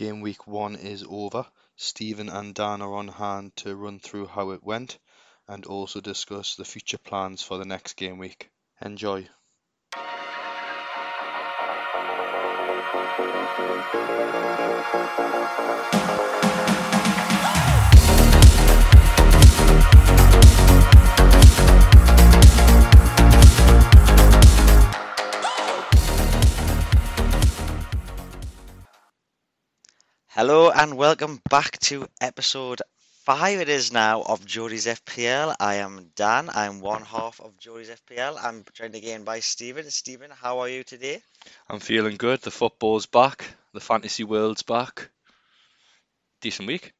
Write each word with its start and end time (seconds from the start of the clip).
Game 0.00 0.22
week 0.22 0.46
one 0.46 0.76
is 0.76 1.04
over. 1.06 1.44
Stephen 1.76 2.30
and 2.30 2.54
Dan 2.54 2.80
are 2.80 2.94
on 2.94 3.08
hand 3.08 3.54
to 3.56 3.76
run 3.76 4.00
through 4.00 4.28
how 4.28 4.52
it 4.52 4.64
went 4.64 4.98
and 5.46 5.66
also 5.66 6.00
discuss 6.00 6.54
the 6.54 6.64
future 6.64 6.96
plans 6.96 7.42
for 7.42 7.58
the 7.58 7.66
next 7.66 7.98
game 7.98 8.16
week. 8.16 8.50
Enjoy. 8.80 9.28
Hello 30.40 30.70
and 30.70 30.96
welcome 30.96 31.38
back 31.50 31.78
to 31.80 32.08
episode 32.18 32.80
five. 33.26 33.60
It 33.60 33.68
is 33.68 33.92
now 33.92 34.22
of 34.22 34.46
Geordie's 34.46 34.86
FPL. 34.86 35.54
I 35.60 35.74
am 35.74 36.12
Dan. 36.16 36.48
I'm 36.54 36.80
one 36.80 37.02
half 37.02 37.42
of 37.42 37.58
Geordie's 37.58 37.90
FPL. 37.90 38.42
I'm 38.42 38.64
joined 38.72 38.94
again 38.94 39.22
by 39.22 39.40
Stephen. 39.40 39.90
Stephen, 39.90 40.30
how 40.30 40.60
are 40.60 40.68
you 40.70 40.82
today? 40.82 41.20
I'm 41.68 41.78
feeling 41.78 42.16
good. 42.16 42.40
The 42.40 42.50
football's 42.50 43.04
back. 43.04 43.44
The 43.74 43.80
fantasy 43.80 44.24
world's 44.24 44.62
back. 44.62 45.10
Decent 46.40 46.68
week. 46.68 46.94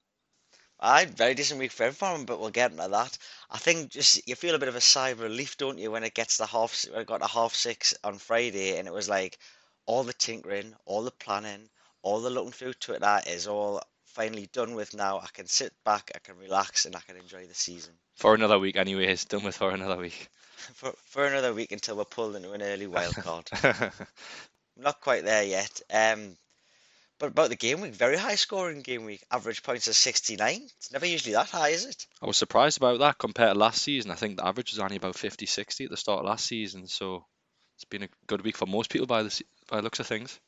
Aye, 0.78 1.06
very 1.06 1.32
decent 1.32 1.60
week 1.60 1.72
for 1.72 1.84
everyone, 1.84 2.26
but 2.26 2.40
we'll 2.40 2.50
get 2.50 2.72
into 2.72 2.88
that. 2.88 3.16
I 3.50 3.56
think 3.56 3.88
just 3.88 4.28
you 4.28 4.34
feel 4.34 4.54
a 4.54 4.58
bit 4.58 4.68
of 4.68 4.76
a 4.76 4.82
sigh 4.82 5.08
of 5.08 5.20
relief, 5.20 5.56
don't 5.56 5.78
you, 5.78 5.90
when 5.90 6.04
it 6.04 6.12
gets 6.12 6.36
the 6.36 6.44
half 6.44 6.84
when 6.90 7.00
it 7.00 7.06
got 7.06 7.22
to 7.22 7.26
half 7.26 7.54
six 7.54 7.94
on 8.04 8.18
Friday 8.18 8.76
and 8.76 8.86
it 8.86 8.92
was 8.92 9.08
like 9.08 9.38
all 9.86 10.02
the 10.02 10.12
tinkering, 10.12 10.74
all 10.84 11.04
the 11.04 11.10
planning, 11.10 11.70
all 12.02 12.20
the 12.20 12.30
looking 12.30 12.52
through 12.52 12.74
Twitter 12.74 13.20
is 13.26 13.46
all 13.46 13.82
finally 14.06 14.48
done 14.52 14.74
with 14.74 14.94
now. 14.94 15.18
I 15.20 15.28
can 15.32 15.46
sit 15.46 15.72
back, 15.84 16.10
I 16.14 16.18
can 16.18 16.36
relax, 16.38 16.84
and 16.84 16.96
I 16.96 17.00
can 17.00 17.16
enjoy 17.16 17.46
the 17.46 17.54
season 17.54 17.94
For 18.16 18.34
another 18.34 18.58
week, 18.58 18.76
anyways. 18.76 19.24
Done 19.26 19.44
with 19.44 19.56
for 19.56 19.70
another 19.70 19.96
week. 19.96 20.28
for 20.74 20.92
for 21.04 21.26
another 21.26 21.54
week 21.54 21.72
until 21.72 21.96
we're 21.96 22.04
pulled 22.04 22.36
into 22.36 22.52
an 22.52 22.62
early 22.62 22.86
wild 22.86 23.14
card. 23.14 23.48
I'm 23.62 23.92
not 24.76 25.00
quite 25.00 25.24
there 25.24 25.44
yet. 25.44 25.80
Um, 25.92 26.36
but 27.18 27.28
about 27.28 27.50
the 27.50 27.56
game 27.56 27.82
week, 27.82 27.94
very 27.94 28.16
high 28.16 28.36
scoring 28.36 28.80
game 28.80 29.04
week. 29.04 29.22
Average 29.30 29.62
points 29.62 29.86
of 29.88 29.94
69. 29.94 30.62
It's 30.78 30.90
never 30.90 31.04
usually 31.04 31.34
that 31.34 31.50
high, 31.50 31.68
is 31.68 31.84
it? 31.84 32.06
I 32.22 32.26
was 32.26 32.38
surprised 32.38 32.78
about 32.78 32.98
that 33.00 33.18
compared 33.18 33.52
to 33.52 33.58
last 33.58 33.82
season. 33.82 34.10
I 34.10 34.14
think 34.14 34.38
the 34.38 34.46
average 34.46 34.72
was 34.72 34.78
only 34.78 34.96
about 34.96 35.16
50, 35.18 35.44
60 35.44 35.84
at 35.84 35.90
the 35.90 35.98
start 35.98 36.20
of 36.20 36.24
last 36.24 36.46
season. 36.46 36.86
So 36.86 37.26
it's 37.76 37.84
been 37.84 38.04
a 38.04 38.08
good 38.26 38.42
week 38.42 38.56
for 38.56 38.66
most 38.66 38.90
people 38.90 39.06
by 39.06 39.22
the 39.22 39.42
by 39.68 39.76
the 39.76 39.82
looks 39.82 40.00
of 40.00 40.06
things. 40.06 40.40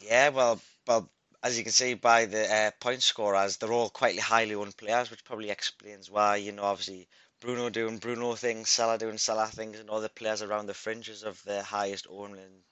Yeah, 0.00 0.30
well, 0.30 0.60
well, 0.86 1.10
as 1.42 1.56
you 1.56 1.64
can 1.64 1.72
see 1.72 1.94
by 1.94 2.26
the 2.26 2.52
uh, 2.52 2.70
point 2.80 3.02
scorers, 3.02 3.56
they're 3.56 3.72
all 3.72 3.90
quite 3.90 4.18
highly 4.18 4.54
owned 4.54 4.76
players, 4.76 5.10
which 5.10 5.24
probably 5.24 5.50
explains 5.50 6.10
why. 6.10 6.36
You 6.36 6.52
know, 6.52 6.64
obviously 6.64 7.08
Bruno 7.40 7.70
doing 7.70 7.98
Bruno 7.98 8.34
things, 8.34 8.68
Salah 8.68 8.98
doing 8.98 9.18
Salah 9.18 9.46
things, 9.46 9.78
and 9.78 9.88
all 9.88 10.00
the 10.00 10.08
players 10.08 10.42
around 10.42 10.66
the 10.66 10.74
fringes 10.74 11.22
of 11.22 11.42
the 11.44 11.62
highest 11.62 12.06
owned 12.10 12.38
and 12.38 12.62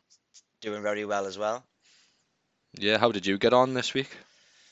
doing 0.60 0.82
very 0.82 1.04
well 1.04 1.26
as 1.26 1.38
well. 1.38 1.64
Yeah, 2.74 2.98
how 2.98 3.10
did 3.12 3.26
you 3.26 3.38
get 3.38 3.54
on 3.54 3.72
this 3.74 3.94
week? 3.94 4.10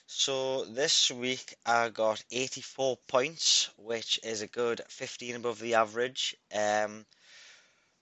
So 0.06 0.64
this 0.66 1.10
week 1.10 1.56
I 1.64 1.88
got 1.88 2.22
84 2.30 2.98
points, 3.08 3.70
which 3.76 4.20
is 4.22 4.42
a 4.42 4.46
good 4.46 4.80
15 4.88 5.36
above 5.36 5.58
the 5.58 5.74
average. 5.74 6.36
Um, 6.54 7.06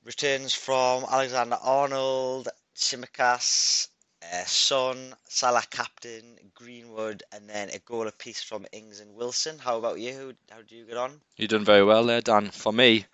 returns 0.04 0.52
from 0.52 1.04
Alexander 1.08 1.58
Arnold, 1.62 2.48
Tsimikas, 2.74 3.88
uh, 4.32 4.44
Son, 4.46 5.14
Salah 5.28 5.64
captain, 5.70 6.38
Greenwood, 6.54 7.22
and 7.32 7.48
then 7.48 7.70
a 7.70 7.78
goal 7.78 8.06
apiece 8.06 8.42
from 8.42 8.66
Ings 8.72 9.00
and 9.00 9.14
Wilson. 9.14 9.58
How 9.58 9.78
about 9.78 9.98
you? 9.98 10.34
How 10.50 10.58
did 10.58 10.72
you 10.72 10.84
get 10.84 10.96
on? 10.96 11.20
You 11.36 11.48
done 11.48 11.64
very 11.64 11.84
well 11.84 12.04
there, 12.04 12.20
Dan. 12.20 12.50
For 12.50 12.72
me, 12.72 13.06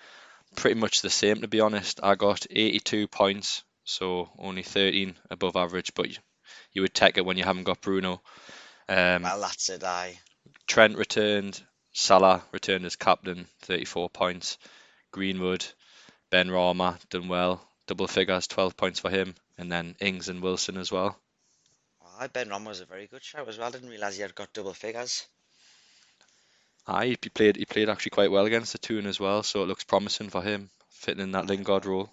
pretty 0.56 0.78
much 0.78 1.02
the 1.02 1.10
same 1.10 1.40
to 1.40 1.48
be 1.48 1.60
honest. 1.60 2.00
I 2.02 2.14
got 2.14 2.46
82 2.50 3.08
points, 3.08 3.62
so 3.84 4.30
only 4.38 4.62
13 4.62 5.16
above 5.30 5.56
average, 5.56 5.94
but 5.94 6.10
you, 6.10 6.16
you 6.72 6.82
would 6.82 6.94
take 6.94 7.18
it 7.18 7.24
when 7.24 7.36
you 7.36 7.44
haven't 7.44 7.64
got 7.64 7.80
Bruno. 7.80 8.20
Um, 8.88 9.22
Well, 9.22 9.40
that's 9.40 9.68
it. 9.68 9.84
I. 9.84 10.18
Trent 10.66 10.96
returned, 10.96 11.60
Salah 11.92 12.42
returned 12.52 12.84
as 12.84 12.96
captain, 12.96 13.46
34 13.62 14.10
points. 14.10 14.58
Greenwood, 15.12 15.66
Benrahma 16.30 16.98
done 17.08 17.28
well, 17.28 17.66
double 17.90 18.06
figures, 18.06 18.46
12 18.46 18.76
points 18.76 19.00
for 19.00 19.10
him, 19.10 19.34
and 19.58 19.70
then 19.70 19.96
Ings 20.00 20.28
and 20.28 20.40
Wilson 20.40 20.76
as 20.76 20.92
well. 20.92 21.18
I 22.20 22.28
Benrahma 22.28 22.66
was 22.66 22.80
a 22.80 22.84
very 22.84 23.08
good 23.08 23.24
shout 23.24 23.48
as 23.48 23.58
well. 23.58 23.66
I 23.66 23.72
didn't 23.72 23.88
realise 23.88 24.14
he 24.14 24.22
had 24.22 24.36
got 24.36 24.52
double 24.52 24.74
figures. 24.74 25.26
Aye, 26.86 27.06
he 27.06 27.16
played 27.16 27.56
he 27.56 27.64
played 27.64 27.88
actually 27.88 28.10
quite 28.10 28.30
well 28.30 28.46
against 28.46 28.70
the 28.70 28.78
Toon 28.78 29.06
as 29.06 29.18
well, 29.18 29.42
so 29.42 29.64
it 29.64 29.66
looks 29.66 29.82
promising 29.82 30.30
for 30.30 30.40
him, 30.40 30.70
fitting 30.88 31.20
in 31.20 31.32
that 31.32 31.46
Lingard 31.46 31.84
role. 31.84 32.08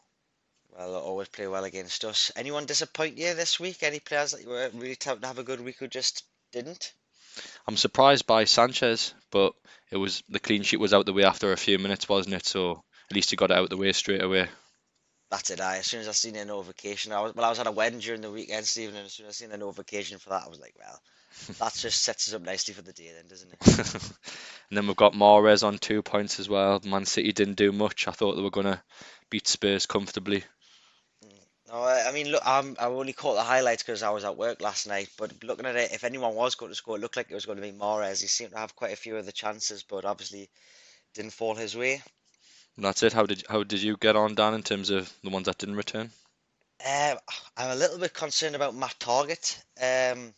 Well, 0.75 0.95
always 0.95 1.27
play 1.27 1.45
well 1.45 1.63
against 1.63 2.03
us. 2.05 2.31
Anyone 2.35 2.65
disappoint 2.65 3.19
you 3.19 3.35
this 3.35 3.59
week? 3.59 3.83
Any 3.83 3.99
players 3.99 4.31
that 4.31 4.41
you 4.41 4.49
were 4.49 4.71
really 4.73 4.95
touting 4.95 5.21
to 5.21 5.27
have 5.27 5.37
a 5.37 5.43
good 5.43 5.61
week 5.61 5.77
who 5.77 5.87
just 5.87 6.23
didn't? 6.51 6.91
I'm 7.67 7.77
surprised 7.77 8.25
by 8.25 8.45
Sanchez, 8.45 9.13
but 9.29 9.53
it 9.91 9.97
was 9.97 10.23
the 10.27 10.39
clean 10.39 10.63
sheet 10.63 10.79
was 10.79 10.93
out 10.93 11.05
the 11.05 11.13
way 11.13 11.23
after 11.23 11.51
a 11.51 11.57
few 11.57 11.77
minutes, 11.77 12.09
wasn't 12.09 12.33
it? 12.33 12.47
So 12.47 12.83
at 13.11 13.15
least 13.15 13.29
he 13.29 13.35
got 13.35 13.51
it 13.51 13.57
out 13.57 13.69
the 13.69 13.77
way 13.77 13.91
straight 13.93 14.23
away. 14.23 14.47
That's 15.29 15.49
it. 15.49 15.59
I 15.59 15.77
as 15.77 15.87
soon 15.87 16.01
as 16.01 16.07
I 16.07 16.13
seen 16.13 16.33
the 16.33 16.45
notification, 16.45 17.11
I 17.11 17.21
was 17.21 17.35
well, 17.35 17.45
I 17.45 17.49
was 17.49 17.59
at 17.59 17.67
a 17.67 17.71
wedding 17.71 17.99
during 17.99 18.21
the 18.21 18.31
weekend, 18.31 18.65
Stephen, 18.65 18.95
and 18.95 19.05
as 19.05 19.13
soon 19.13 19.25
as 19.25 19.31
I 19.31 19.33
seen 19.33 19.49
the 19.49 19.57
notification 19.57 20.19
for 20.19 20.29
that, 20.29 20.43
I 20.45 20.49
was 20.49 20.59
like, 20.59 20.75
well, 20.79 21.01
that 21.59 21.73
just 21.73 22.01
sets 22.01 22.27
us 22.27 22.33
up 22.33 22.41
nicely 22.41 22.73
for 22.73 22.81
the 22.81 22.93
day, 22.93 23.11
then, 23.13 23.27
doesn't 23.27 23.51
it? 23.51 23.93
and 24.69 24.77
then 24.77 24.87
we've 24.87 24.95
got 24.95 25.13
Mahrez 25.13 25.65
on 25.65 25.77
two 25.77 26.01
points 26.01 26.39
as 26.39 26.47
well. 26.47 26.81
Man 26.85 27.05
City 27.05 27.33
didn't 27.33 27.57
do 27.57 27.71
much. 27.73 28.07
I 28.07 28.11
thought 28.11 28.35
they 28.35 28.41
were 28.41 28.49
gonna 28.49 28.81
beat 29.29 29.47
Spurs 29.47 29.85
comfortably. 29.85 30.45
Mm. 31.25 31.39
No, 31.67 31.83
I 31.83 32.11
mean, 32.13 32.29
look, 32.29 32.43
I'm, 32.45 32.77
I 32.79 32.85
only 32.85 33.11
caught 33.11 33.35
the 33.35 33.43
highlights 33.43 33.83
because 33.83 34.01
I 34.01 34.11
was 34.11 34.23
at 34.23 34.37
work 34.37 34.61
last 34.61 34.87
night. 34.87 35.09
But 35.17 35.43
looking 35.43 35.65
at 35.65 35.75
it, 35.75 35.91
if 35.91 36.05
anyone 36.05 36.35
was 36.35 36.55
going 36.55 36.71
to 36.71 36.75
score, 36.75 36.95
it 36.95 37.01
looked 37.01 37.17
like 37.17 37.29
it 37.29 37.35
was 37.35 37.45
going 37.45 37.57
to 37.57 37.61
be 37.61 37.73
Mahrez. 37.73 38.21
He 38.21 38.27
seemed 38.27 38.51
to 38.51 38.57
have 38.57 38.75
quite 38.77 38.93
a 38.93 38.97
few 38.97 39.17
of 39.17 39.25
the 39.25 39.33
chances, 39.33 39.83
but 39.83 40.05
obviously 40.05 40.49
didn't 41.13 41.33
fall 41.33 41.55
his 41.55 41.75
way. 41.75 42.01
That's 42.77 43.03
it. 43.03 43.13
How 43.13 43.25
did 43.25 43.43
how 43.49 43.63
did 43.63 43.81
you 43.81 43.97
get 43.97 44.15
on, 44.15 44.35
Dan, 44.35 44.53
in 44.53 44.63
terms 44.63 44.89
of 44.89 45.11
the 45.23 45.29
ones 45.29 45.45
that 45.45 45.57
didn't 45.57 45.75
return? 45.75 46.11
Um, 46.85 47.17
I'm 47.57 47.71
a 47.71 47.75
little 47.75 47.97
bit 47.97 48.13
concerned 48.13 48.55
about 48.55 48.75
Matt 48.75 48.95
Targett. 48.99 49.57
Um, 49.81 50.33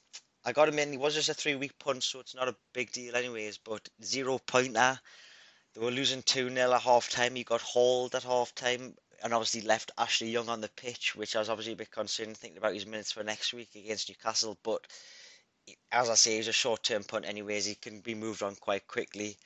I 0.45 0.53
got 0.53 0.69
him 0.69 0.79
in. 0.79 0.91
He 0.91 0.97
was 0.97 1.15
just 1.15 1.27
a 1.27 1.33
three-week 1.33 1.77
punt, 1.79 2.01
so 2.01 2.21
it's 2.21 2.35
not 2.35 2.47
a 2.47 2.55
big 2.73 2.91
deal, 2.93 3.15
anyways. 3.15 3.57
But 3.57 3.89
zero 4.01 4.37
pointer. 4.37 4.99
They 5.73 5.81
were 5.81 5.91
losing 5.91 6.23
2 6.23 6.49
0 6.49 6.73
at 6.73 6.81
half 6.81 7.09
time. 7.09 7.35
He 7.35 7.43
got 7.43 7.61
hauled 7.61 8.15
at 8.15 8.23
half 8.23 8.55
time 8.55 8.95
and 9.21 9.33
obviously 9.33 9.61
left 9.61 9.91
Ashley 9.97 10.29
Young 10.29 10.49
on 10.49 10.61
the 10.61 10.69
pitch, 10.69 11.15
which 11.15 11.35
I 11.35 11.39
was 11.39 11.49
obviously 11.49 11.73
a 11.73 11.77
bit 11.77 11.91
concerned 11.91 12.37
thinking 12.37 12.57
about 12.57 12.73
his 12.73 12.85
minutes 12.85 13.11
for 13.11 13.23
next 13.23 13.53
week 13.53 13.69
against 13.75 14.09
Newcastle. 14.09 14.57
But 14.63 14.87
as 15.91 16.09
I 16.09 16.15
say, 16.15 16.37
he's 16.37 16.47
a 16.47 16.53
short 16.53 16.83
term 16.83 17.03
punt, 17.03 17.25
anyways. 17.25 17.65
He 17.65 17.75
can 17.75 17.99
be 17.99 18.15
moved 18.15 18.43
on 18.43 18.55
quite 18.55 18.87
quickly. 18.87 19.37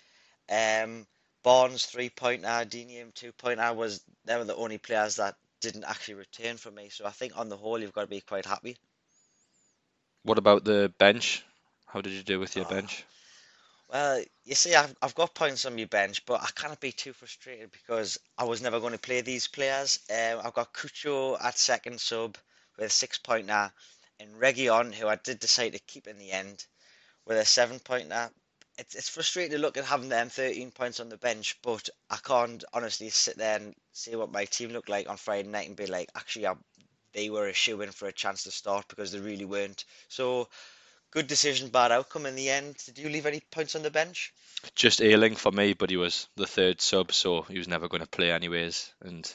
Um, 0.49 1.07
Barnes, 1.43 1.85
three 1.85 2.09
pointer, 2.09 2.65
Dinium, 2.65 3.13
two 3.13 3.31
pointer, 3.33 3.73
was 3.73 4.01
they 4.25 4.37
were 4.37 4.45
the 4.45 4.55
only 4.55 4.77
players 4.77 5.17
that 5.17 5.35
didn't 5.61 5.85
actually 5.85 6.15
return 6.15 6.57
for 6.57 6.71
me. 6.71 6.89
So 6.89 7.05
I 7.05 7.11
think 7.11 7.33
on 7.37 7.49
the 7.49 7.57
whole, 7.57 7.79
you've 7.79 7.93
got 7.93 8.01
to 8.01 8.07
be 8.07 8.21
quite 8.21 8.45
happy. 8.45 8.77
What 10.23 10.37
about 10.37 10.63
the 10.63 10.93
bench? 10.97 11.43
How 11.85 12.01
did 12.01 12.13
you 12.13 12.23
do 12.23 12.39
with 12.39 12.55
your 12.55 12.65
Oh, 12.65 12.69
bench? 12.69 13.05
Well, 13.89 14.23
you 14.45 14.55
see, 14.55 14.75
I've, 14.75 14.95
I've 15.01 15.15
got 15.15 15.35
points 15.35 15.65
on 15.65 15.75
my 15.75 15.85
bench, 15.85 16.25
but 16.25 16.41
I 16.41 16.49
can't 16.55 16.79
be 16.79 16.91
too 16.91 17.13
frustrated 17.13 17.71
because 17.71 18.19
I 18.37 18.43
was 18.45 18.61
never 18.61 18.79
going 18.79 18.93
to 18.93 18.99
play 18.99 19.21
these 19.21 19.47
players. 19.47 19.99
Um, 20.09 20.41
I've 20.43 20.53
got 20.53 20.73
Cucho 20.73 21.37
at 21.41 21.57
second 21.57 22.01
sub 22.01 22.37
with 22.77 22.87
a 22.87 22.89
six 22.89 23.19
pointer, 23.19 23.71
and 24.19 24.35
Reguilón, 24.35 24.93
who 24.93 25.07
I 25.07 25.15
did 25.17 25.39
decide 25.39 25.73
to 25.73 25.79
keep 25.79 26.07
in 26.07 26.17
the 26.17 26.31
end, 26.31 26.65
with 27.25 27.37
a 27.37 27.45
seven 27.45 27.79
pointer. 27.79 28.31
It's, 28.77 28.95
it's 28.95 29.09
frustrating 29.09 29.51
to 29.51 29.59
look 29.59 29.77
at 29.77 29.85
having 29.85 30.09
them 30.09 30.29
13 30.29 30.71
points 30.71 30.99
on 30.99 31.09
the 31.09 31.17
bench, 31.17 31.57
but 31.61 31.89
I 32.09 32.17
can't 32.17 32.63
honestly 32.73 33.09
sit 33.09 33.37
there 33.37 33.57
and 33.57 33.75
see 33.91 34.15
what 34.15 34.31
my 34.31 34.45
team 34.45 34.71
looked 34.71 34.89
like 34.89 35.09
on 35.09 35.17
Friday 35.17 35.47
night 35.47 35.67
and 35.67 35.75
be 35.75 35.85
like, 35.85 36.09
actually, 36.15 36.47
I, 36.47 36.55
they 37.13 37.29
were 37.29 37.47
a 37.47 37.53
shoe 37.53 37.81
in 37.81 37.91
for 37.91 38.07
a 38.07 38.11
chance 38.11 38.43
to 38.43 38.51
start 38.51 38.87
because 38.87 39.11
they 39.11 39.19
really 39.19 39.45
weren't. 39.45 39.85
So, 40.07 40.49
good 41.11 41.27
decision, 41.27 41.69
bad 41.69 41.91
outcome 41.91 42.25
in 42.25 42.35
the 42.35 42.49
end. 42.49 42.75
Did 42.85 42.97
you 42.97 43.09
leave 43.09 43.27
any 43.27 43.41
points 43.51 43.75
on 43.75 43.83
the 43.83 43.91
bench? 43.91 44.33
Just 44.75 45.01
Ayling 45.01 45.35
for 45.35 45.51
me, 45.51 45.73
but 45.73 45.91
he 45.91 45.97
was 45.97 46.27
the 46.35 46.47
third 46.47 46.81
sub, 46.81 47.11
so 47.11 47.43
he 47.43 47.57
was 47.59 47.67
never 47.67 47.87
going 47.87 48.01
to 48.01 48.09
play 48.09 48.31
anyways. 48.31 48.91
And 49.01 49.31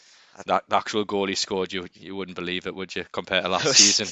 that 0.47 0.65
the 0.69 0.77
actual 0.77 1.05
goal 1.05 1.27
he 1.27 1.35
scored, 1.35 1.73
you 1.73 1.87
you 1.95 2.15
wouldn't 2.17 2.37
believe 2.37 2.67
it, 2.67 2.75
would 2.75 2.95
you? 2.95 3.05
Compared 3.13 3.45
to 3.45 3.51
last 3.51 3.75
season. 3.75 4.09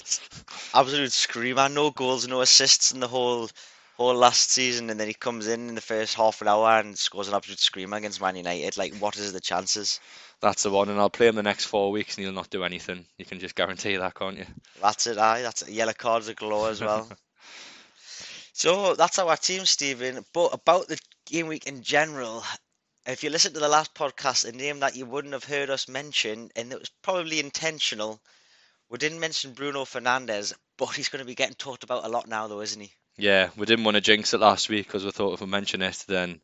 Absolute 0.74 1.12
screamer. 1.12 1.68
No 1.68 1.90
goals, 1.90 2.26
no 2.28 2.40
assists 2.40 2.92
in 2.92 3.00
the 3.00 3.08
whole 3.08 3.48
whole 3.96 4.14
last 4.14 4.50
season, 4.50 4.90
and 4.90 5.00
then 5.00 5.08
he 5.08 5.14
comes 5.14 5.46
in 5.46 5.68
in 5.68 5.74
the 5.74 5.80
first 5.80 6.14
half 6.14 6.42
an 6.42 6.48
hour 6.48 6.78
and 6.78 6.98
scores 6.98 7.28
an 7.28 7.34
absolute 7.34 7.58
screamer 7.58 7.96
against 7.96 8.20
Man 8.20 8.36
United. 8.36 8.76
Like, 8.76 8.94
what 8.96 9.16
is 9.16 9.32
the 9.32 9.40
chances? 9.40 10.00
That's 10.40 10.62
the 10.64 10.70
one, 10.70 10.88
and 10.88 11.00
I'll 11.00 11.10
play 11.10 11.28
him 11.28 11.34
the 11.34 11.42
next 11.42 11.64
four 11.64 11.90
weeks, 11.90 12.16
and 12.16 12.24
he'll 12.24 12.34
not 12.34 12.50
do 12.50 12.64
anything. 12.64 13.06
You 13.16 13.24
can 13.24 13.38
just 13.38 13.54
guarantee 13.54 13.96
that, 13.96 14.14
can't 14.14 14.36
you? 14.36 14.46
That's 14.82 15.06
it. 15.06 15.16
Aye, 15.18 15.42
that's 15.42 15.62
it. 15.62 15.70
Yellow 15.70 15.94
cards 15.94 16.28
are 16.28 16.34
galore 16.34 16.70
as 16.70 16.80
well. 16.80 17.08
So 18.58 18.94
that's 18.94 19.18
our 19.18 19.36
team, 19.36 19.66
Stephen. 19.66 20.24
But 20.32 20.54
about 20.54 20.88
the 20.88 20.98
game 21.26 21.46
week 21.46 21.66
in 21.66 21.82
general, 21.82 22.42
if 23.04 23.22
you 23.22 23.28
listen 23.28 23.52
to 23.52 23.60
the 23.60 23.68
last 23.68 23.92
podcast, 23.92 24.48
a 24.48 24.52
name 24.52 24.80
that 24.80 24.96
you 24.96 25.04
wouldn't 25.04 25.34
have 25.34 25.44
heard 25.44 25.68
us 25.68 25.88
mention, 25.88 26.50
and 26.56 26.72
it 26.72 26.78
was 26.78 26.90
probably 27.02 27.38
intentional, 27.38 28.18
we 28.88 28.96
didn't 28.96 29.20
mention 29.20 29.52
Bruno 29.52 29.84
Fernandes, 29.84 30.54
but 30.78 30.86
he's 30.86 31.10
going 31.10 31.20
to 31.20 31.26
be 31.26 31.34
getting 31.34 31.54
talked 31.54 31.84
about 31.84 32.06
a 32.06 32.08
lot 32.08 32.28
now, 32.28 32.46
though, 32.46 32.62
isn't 32.62 32.80
he? 32.80 32.90
Yeah, 33.18 33.50
we 33.56 33.66
didn't 33.66 33.84
want 33.84 33.96
to 33.96 34.00
jinx 34.00 34.34
it 34.34 34.40
last 34.40 34.68
week 34.68 34.86
because 34.86 35.04
we 35.04 35.10
thought 35.10 35.34
if 35.34 35.40
we 35.40 35.46
mention 35.46 35.82
it, 35.82 36.04
then 36.08 36.40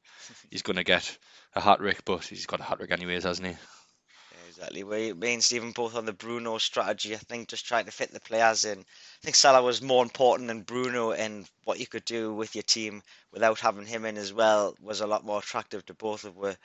he's 0.51 0.63
going 0.63 0.77
to 0.77 0.85
get 0.85 1.19
a 1.55 1.61
hat 1.61 1.79
trick. 1.79 2.05
But 2.05 2.25
he's 2.25 2.47
got 2.47 2.61
a 2.61 2.65
hat 2.65 2.79
trick 2.79 2.91
anyways, 2.91 3.25
hasn't 3.25 3.49
he? 3.49 3.53
Yeah, 3.55 4.49
exactly. 4.49 4.85
We, 4.85 5.13
me 5.13 5.35
and 5.35 5.45
Stephen 5.45 5.73
both 5.73 5.97
on 5.97 6.07
the 6.07 6.13
Bruno 6.15 6.57
strategy. 6.59 7.15
I 7.15 7.19
think 7.19 7.49
just 7.49 7.67
trying 7.67 7.85
to 7.87 7.91
fit 7.91 8.13
the 8.13 8.21
players 8.21 8.65
in. 8.65 8.79
I 8.79 8.85
think 9.23 9.37
Salah 9.37 9.63
was 9.63 9.83
more 9.83 10.03
important 10.03 10.49
than 10.49 10.63
Bruno, 10.63 11.13
and 11.13 11.47
what 11.65 11.79
you 11.79 11.87
could 11.87 12.05
do 12.07 12.33
with 12.35 12.55
your 12.55 12.63
team 12.63 13.03
without 13.33 13.61
having 13.61 13.87
him 13.87 14.05
in 14.07 14.17
as 14.17 14.33
well 14.33 14.75
was 14.81 15.01
a 15.01 15.07
lot 15.07 15.25
more 15.27 15.41
attractive 15.41 15.85
to 15.87 15.95
both 15.95 16.25
of 16.25 16.43
us. 16.43 16.57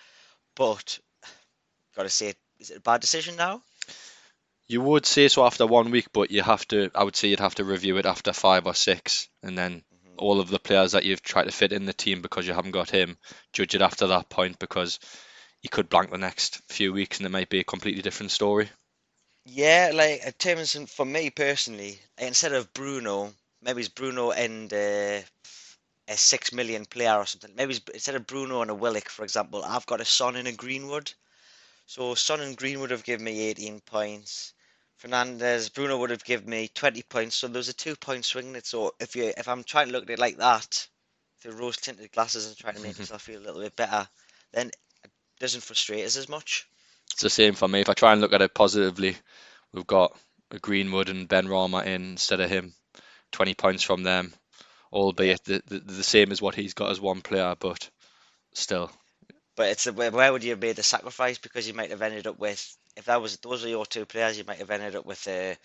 But 0.56 1.00
got 1.96 2.04
to 2.04 2.10
say, 2.10 2.34
is 2.60 2.70
it 2.72 2.78
a 2.78 2.82
bad 2.82 3.02
decision 3.02 3.36
now? 3.36 3.62
You 4.68 4.82
would 4.82 5.06
say 5.06 5.28
so 5.30 5.46
after 5.46 5.66
one 5.66 5.92
week, 5.92 6.08
but 6.14 6.32
you 6.32 6.42
have 6.44 6.68
to. 6.70 6.92
I 6.96 7.04
would 7.04 7.16
say 7.16 7.28
you'd 7.30 7.40
have 7.40 7.56
to 7.56 7.64
review 7.66 7.98
it 7.98 8.06
after 8.06 8.34
five 8.34 8.66
or 8.66 8.74
six, 8.74 9.30
and 9.42 9.58
then 9.58 9.84
Mhm. 9.94 9.97
All 10.18 10.40
of 10.40 10.50
the 10.50 10.60
players 10.60 10.92
that 10.92 11.06
you've 11.06 11.22
tried 11.22 11.46
to 11.46 11.52
fit 11.52 11.72
in 11.72 11.86
the 11.86 11.94
team 11.94 12.22
because 12.22 12.48
you 12.48 12.54
haven't 12.54 12.72
got 12.72 12.90
him, 12.90 13.18
judge 13.54 13.76
it 13.76 13.82
after 13.82 14.08
that 14.08 14.30
point 14.30 14.60
because 14.60 15.00
he 15.62 15.68
could 15.68 15.90
blank 15.90 16.12
the 16.12 16.18
next 16.18 16.62
few 16.70 16.94
weeks 16.94 17.18
and 17.18 17.26
it 17.26 17.32
might 17.32 17.50
be 17.50 17.60
a 17.60 17.64
completely 17.64 18.02
different 18.02 18.32
story. 18.32 18.70
Yeah, 19.46 19.92
like 19.94 20.38
terms 20.38 20.76
of, 20.76 20.90
for 20.90 21.06
me 21.06 21.30
personally, 21.30 22.02
instead 22.18 22.54
of 22.54 22.74
Bruno, 22.74 23.34
maybe 23.62 23.80
it's 23.80 23.90
Bruno 23.90 24.32
and 24.32 24.72
uh, 24.74 25.22
a 26.08 26.18
six 26.18 26.52
million 26.52 26.86
player 26.86 27.18
or 27.18 27.26
something. 27.26 27.54
Maybe 27.56 27.78
instead 27.94 28.16
of 28.16 28.28
Bruno 28.28 28.62
and 28.62 28.72
a 28.72 28.76
Willock, 28.76 29.10
for 29.10 29.24
example, 29.24 29.64
I've 29.64 29.86
got 29.86 30.02
a 30.02 30.06
Son 30.06 30.36
and 30.36 30.48
a 30.48 30.52
Greenwood. 30.52 31.14
So 31.86 32.16
Son 32.16 32.42
and 32.42 32.58
Greenwood 32.58 32.92
have 32.92 33.04
given 33.04 33.26
me 33.26 33.42
18 33.42 33.82
points. 33.82 34.54
Fernandes, 35.02 35.74
Bruno 35.74 35.98
would 35.98 36.10
have 36.10 36.24
given 36.24 36.50
me 36.50 36.70
20 36.74 37.04
points. 37.04 37.38
So 37.38 37.48
there's 37.48 37.70
a 37.70 37.74
two 37.74 37.96
point 37.96 38.26
swing 38.26 38.48
in 38.48 38.56
it. 38.56 38.66
So 38.66 38.96
if 39.00 39.16
you 39.16 39.32
if 39.38 39.48
I'm 39.48 39.64
trying 39.64 39.88
to 39.88 39.94
look 39.94 40.04
at 40.04 40.10
it 40.10 40.20
like 40.20 40.38
that, 40.38 40.88
through 41.40 41.54
rose 41.54 41.78
tinted 41.78 42.12
glasses 42.12 42.48
and 42.48 42.58
trying 42.58 42.76
to 42.76 42.82
make 42.82 42.98
myself 43.00 43.22
feel 43.22 43.40
a 43.40 43.46
little 43.46 43.62
bit 43.62 43.76
better, 43.76 44.08
then 44.54 44.72
it 45.04 45.12
doesn't 45.40 45.64
frustrate 45.64 46.06
us 46.06 46.18
as 46.18 46.30
much. 46.30 46.68
It's 47.12 47.22
the 47.22 47.30
same 47.30 47.54
for 47.54 47.68
me. 47.68 47.82
If 47.82 47.90
I 47.90 47.94
try 47.94 48.12
and 48.12 48.22
look 48.22 48.34
at 48.34 48.42
it 48.42 48.54
positively, 48.54 49.16
we've 49.72 49.88
got 49.88 50.18
a 50.52 50.60
Greenwood 50.60 51.10
and 51.10 51.30
Benrahma 51.30 51.86
in 51.86 52.12
instead 52.12 52.40
of 52.40 52.50
him. 52.50 52.74
20 53.34 53.54
points 53.56 53.84
from 53.84 54.04
them, 54.04 54.34
albeit 54.92 55.44
the, 55.44 55.62
the, 55.68 55.80
the 55.80 56.04
same 56.04 56.32
as 56.32 56.42
what 56.42 56.56
he's 56.56 56.74
got 56.74 56.92
as 56.92 57.02
one 57.02 57.22
player, 57.22 57.56
but 57.60 57.90
still. 58.54 58.90
But 59.56 59.70
it's 59.70 59.88
a, 59.88 59.94
where 59.94 60.12
where 60.12 60.32
would 60.32 60.44
you 60.44 60.52
have 60.52 60.62
made 60.62 60.76
the 60.76 60.84
sacrifice? 60.84 61.38
Because 61.38 61.68
you 61.68 61.74
might 61.74 61.90
have 61.90 62.02
ended 62.02 62.28
up 62.28 62.40
with 62.40 62.78
if 62.98 63.06
that 63.06 63.22
was 63.22 63.38
those 63.40 63.66
are 63.66 63.70
your 63.70 63.86
two 63.88 64.06
players, 64.06 64.38
you 64.38 64.46
might 64.46 64.60
have 64.60 64.72
ended 64.72 64.96
up 64.98 65.06
with 65.06 65.28
a, 65.28 65.58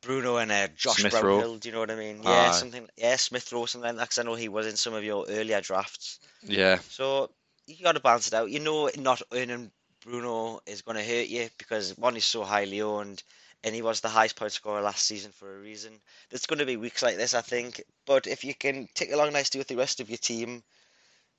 Bruno 0.00 0.36
and 0.38 0.52
a 0.52 0.68
Josh 0.68 1.04
Smith 1.04 1.22
Rowe. 1.22 1.44
Brownhill. 1.44 1.58
Do 1.58 1.68
you 1.68 1.72
know 1.74 1.80
what 1.80 1.90
I 1.90 1.96
mean? 1.96 2.22
Yeah, 2.24 2.50
Aye. 2.50 2.52
something. 2.52 2.88
Yeah, 2.96 3.16
Smith 3.16 3.52
Rowe, 3.52 3.66
something 3.66 3.88
like 3.88 3.96
that. 3.98 4.10
'cause 4.10 4.18
I 4.18 4.22
know 4.24 4.34
he 4.36 4.48
was 4.48 4.66
in 4.66 4.76
some 4.76 4.94
of 4.94 5.04
your 5.04 5.26
earlier 5.28 5.60
drafts. 5.60 6.20
Yeah, 6.42 6.78
So 6.88 7.30
you 7.66 7.82
got 7.82 7.92
to 7.92 8.00
balance 8.00 8.28
it 8.28 8.34
out. 8.34 8.50
You 8.50 8.60
know, 8.60 8.90
not 8.96 9.22
earning 9.32 9.72
Bruno 10.00 10.60
is 10.66 10.82
going 10.82 10.96
to 10.96 11.04
hurt 11.04 11.28
you 11.28 11.48
because 11.58 11.96
one, 11.98 12.16
is 12.16 12.24
so 12.24 12.44
highly 12.44 12.80
owned, 12.82 13.22
and 13.64 13.74
he 13.74 13.82
was 13.82 14.00
the 14.00 14.08
highest 14.08 14.36
point 14.36 14.52
scorer 14.52 14.82
last 14.82 15.04
season 15.06 15.32
for 15.32 15.54
a 15.54 15.60
reason. 15.60 16.00
There's 16.30 16.46
going 16.46 16.58
to 16.60 16.66
be 16.66 16.76
weeks 16.76 17.02
like 17.02 17.16
this, 17.16 17.34
I 17.34 17.42
think. 17.42 17.82
But 18.06 18.26
if 18.26 18.44
you 18.44 18.54
can 18.54 18.88
tick 18.94 19.12
along 19.12 19.32
nicely 19.32 19.58
with 19.58 19.68
the 19.68 19.76
rest 19.76 20.00
of 20.00 20.10
your 20.10 20.18
team, 20.18 20.64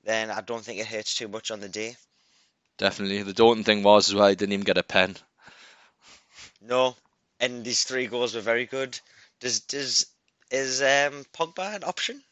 then 0.04 0.30
I 0.30 0.40
don't 0.42 0.64
think 0.64 0.80
it 0.80 0.86
hurts 0.88 1.14
too 1.14 1.28
much 1.28 1.50
on 1.50 1.60
the 1.60 1.68
day. 1.68 1.96
Definitely. 2.78 3.22
The 3.22 3.32
daunting 3.32 3.64
thing 3.64 3.82
was 3.82 4.08
as 4.08 4.14
well, 4.14 4.28
he 4.28 4.34
didn't 4.34 4.52
even 4.52 4.64
get 4.64 4.78
a 4.78 4.82
pen. 4.82 5.16
No, 6.60 6.96
and 7.40 7.64
these 7.64 7.84
three 7.84 8.06
goals 8.06 8.34
were 8.34 8.40
very 8.40 8.66
good. 8.66 8.98
Does 9.40 9.60
does 9.60 10.06
is 10.50 10.80
um 10.82 11.24
Pogba 11.32 11.76
an 11.76 11.84
option? 11.84 12.22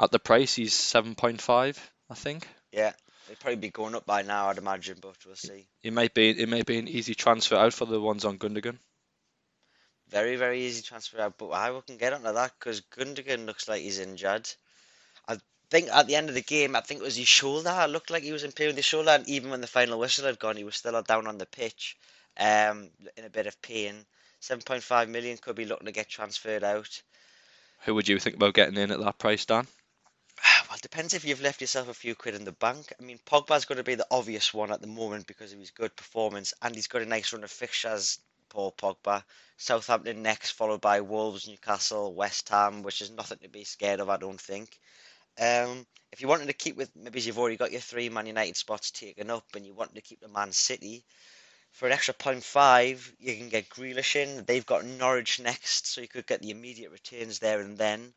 At 0.00 0.10
the 0.10 0.18
price, 0.18 0.54
he's 0.54 0.74
7.5, 0.74 1.78
I 2.08 2.14
think. 2.14 2.48
Yeah, 2.72 2.92
they'd 3.28 3.38
probably 3.38 3.56
be 3.56 3.70
going 3.70 3.94
up 3.94 4.06
by 4.06 4.22
now, 4.22 4.48
I'd 4.48 4.56
imagine, 4.56 4.98
but 5.00 5.14
we'll 5.26 5.36
see. 5.36 5.66
It 5.82 5.92
might 5.92 6.14
be 6.14 6.30
it 6.30 6.48
might 6.48 6.66
be 6.66 6.78
an 6.78 6.88
easy 6.88 7.14
transfer 7.14 7.56
out 7.56 7.74
for 7.74 7.84
the 7.84 8.00
ones 8.00 8.24
on 8.24 8.38
Gundogan. 8.38 8.78
Very 10.08 10.36
very 10.36 10.64
easy 10.64 10.82
transfer 10.82 11.20
out, 11.20 11.38
but 11.38 11.52
I 11.52 11.78
can 11.86 11.96
get 11.96 12.12
onto 12.12 12.32
that 12.32 12.52
because 12.58 12.80
Gundogan 12.80 13.46
looks 13.46 13.68
like 13.68 13.82
he's 13.82 13.98
injured. 13.98 14.48
I 15.70 15.78
think 15.78 15.88
at 15.90 16.08
the 16.08 16.16
end 16.16 16.28
of 16.28 16.34
the 16.34 16.42
game, 16.42 16.74
I 16.74 16.80
think 16.80 17.00
it 17.00 17.04
was 17.04 17.14
his 17.14 17.28
shoulder. 17.28 17.72
It 17.72 17.90
looked 17.90 18.10
like 18.10 18.24
he 18.24 18.32
was 18.32 18.42
in 18.42 18.50
pain 18.50 18.66
with 18.66 18.76
his 18.76 18.84
shoulder, 18.84 19.12
and 19.12 19.28
even 19.28 19.50
when 19.50 19.60
the 19.60 19.68
final 19.68 20.00
whistle 20.00 20.26
had 20.26 20.40
gone, 20.40 20.56
he 20.56 20.64
was 20.64 20.74
still 20.74 21.00
down 21.02 21.28
on 21.28 21.38
the 21.38 21.46
pitch, 21.46 21.96
um, 22.36 22.90
in 23.16 23.24
a 23.24 23.30
bit 23.30 23.46
of 23.46 23.62
pain. 23.62 24.04
7.5 24.42 25.08
million 25.08 25.38
could 25.38 25.54
be 25.54 25.64
looking 25.64 25.86
to 25.86 25.92
get 25.92 26.08
transferred 26.08 26.64
out. 26.64 27.00
Who 27.84 27.94
would 27.94 28.08
you 28.08 28.18
think 28.18 28.34
about 28.34 28.54
getting 28.54 28.78
in 28.78 28.90
at 28.90 28.98
that 28.98 29.18
price, 29.18 29.44
Dan? 29.44 29.68
Well, 30.68 30.76
it 30.76 30.82
depends 30.82 31.14
if 31.14 31.24
you've 31.24 31.40
left 31.40 31.60
yourself 31.60 31.88
a 31.88 31.94
few 31.94 32.16
quid 32.16 32.34
in 32.34 32.44
the 32.44 32.52
bank. 32.52 32.92
I 32.98 33.04
mean, 33.04 33.20
Pogba's 33.24 33.64
going 33.64 33.78
to 33.78 33.84
be 33.84 33.94
the 33.94 34.06
obvious 34.10 34.52
one 34.52 34.72
at 34.72 34.80
the 34.80 34.88
moment 34.88 35.28
because 35.28 35.52
of 35.52 35.58
his 35.60 35.70
good 35.70 35.94
performance, 35.94 36.52
and 36.62 36.74
he's 36.74 36.88
got 36.88 37.02
a 37.02 37.06
nice 37.06 37.32
run 37.32 37.44
of 37.44 37.50
fixtures. 37.50 38.18
Paul 38.48 38.72
Pogba, 38.72 39.22
Southampton 39.56 40.22
next, 40.22 40.50
followed 40.50 40.80
by 40.80 41.00
Wolves, 41.00 41.46
Newcastle, 41.46 42.12
West 42.12 42.48
Ham, 42.48 42.82
which 42.82 43.00
is 43.00 43.10
nothing 43.10 43.38
to 43.38 43.48
be 43.48 43.62
scared 43.62 44.00
of, 44.00 44.08
I 44.08 44.16
don't 44.16 44.40
think. 44.40 44.80
Um, 45.38 45.86
if 46.12 46.20
you 46.20 46.28
wanted 46.28 46.46
to 46.46 46.52
keep 46.52 46.76
with, 46.76 46.90
maybe 46.96 47.20
you've 47.20 47.38
already 47.38 47.56
got 47.56 47.72
your 47.72 47.80
three 47.80 48.08
Man 48.08 48.26
United 48.26 48.56
spots 48.56 48.90
taken 48.90 49.30
up, 49.30 49.44
and 49.54 49.64
you 49.66 49.74
wanted 49.74 49.94
to 49.94 50.00
keep 50.02 50.20
the 50.20 50.28
Man 50.28 50.52
City 50.52 51.04
for 51.72 51.86
an 51.86 51.92
extra 51.92 52.14
point 52.14 52.42
five, 52.42 53.12
you 53.18 53.36
can 53.36 53.48
get 53.48 53.68
Grealish 53.68 54.16
in. 54.16 54.44
They've 54.44 54.66
got 54.66 54.84
Norwich 54.84 55.40
next, 55.40 55.86
so 55.86 56.00
you 56.00 56.08
could 56.08 56.26
get 56.26 56.42
the 56.42 56.50
immediate 56.50 56.90
returns 56.90 57.38
there 57.38 57.60
and 57.60 57.78
then 57.78 58.12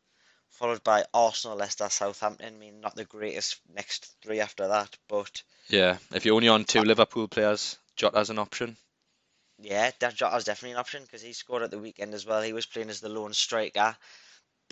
followed 0.50 0.82
by 0.84 1.04
Arsenal, 1.12 1.56
Leicester, 1.56 1.88
Southampton. 1.88 2.54
I 2.54 2.58
mean, 2.58 2.80
not 2.80 2.94
the 2.94 3.04
greatest 3.04 3.60
next 3.72 4.14
three 4.22 4.40
after 4.40 4.68
that, 4.68 4.96
but 5.08 5.42
Yeah, 5.68 5.98
if 6.12 6.24
you're 6.24 6.34
only 6.34 6.48
on 6.48 6.64
two 6.64 6.82
Liverpool 6.82 7.28
players, 7.28 7.78
Jota's 7.96 8.30
an 8.30 8.38
option. 8.38 8.76
yeah, 9.58 9.90
that 10.00 10.14
Jota's 10.14 10.44
definitely 10.44 10.72
an 10.72 10.78
option 10.78 11.02
because 11.02 11.22
he 11.22 11.32
scored 11.32 11.62
at 11.62 11.70
the 11.70 11.78
weekend 11.78 12.14
as 12.14 12.26
well. 12.26 12.42
He 12.42 12.52
was 12.52 12.66
playing 12.66 12.90
as 12.90 13.00
the 13.00 13.08
lone 13.08 13.32
striker, 13.32 13.96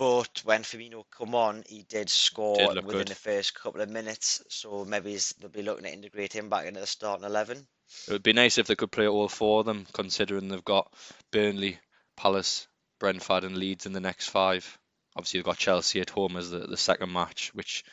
but 0.03 0.43
when 0.45 0.63
Firmino 0.63 1.05
come 1.17 1.37
on, 1.37 1.63
he 1.69 1.85
did 1.89 2.11
score 2.11 2.57
Did 2.57 2.85
within 2.85 3.03
good. 3.03 3.09
the 3.09 3.15
first 3.15 3.55
couple 3.55 3.81
of 3.81 3.89
minutes. 3.89 4.43
So 4.49 4.85
maybe 4.85 5.17
they'll 5.39 5.49
be 5.49 5.63
looking 5.63 5.85
to 5.85 5.93
integrate 5.93 6.33
him 6.33 6.49
back 6.49 6.67
into 6.67 6.81
the 6.81 6.89
starting 6.89 7.25
eleven. 7.25 7.65
It 8.09 8.13
would 8.13 8.23
be 8.25 8.33
nice 8.33 8.59
if 8.59 8.67
they 8.67 8.75
could 8.75 8.91
play 8.91 9.07
all 9.07 9.29
four 9.29 9.61
of 9.61 9.67
them, 9.67 9.87
considering 9.93 10.49
they've 10.49 10.65
got 10.65 10.93
Burnley, 11.31 11.79
Palace, 12.17 12.67
Brentford, 12.99 13.45
and 13.45 13.57
Leeds 13.57 13.87
in 13.87 13.93
the 13.93 14.01
next 14.01 14.29
five. 14.29 14.79
Obviously, 15.15 15.39
you've 15.39 15.47
got 15.47 15.59
Chelsea 15.59 16.01
at 16.01 16.11
home 16.11 16.37
as 16.37 16.51
the, 16.51 16.61
the 16.61 16.77
second 16.77 17.13
match, 17.13 17.53
which 17.55 17.85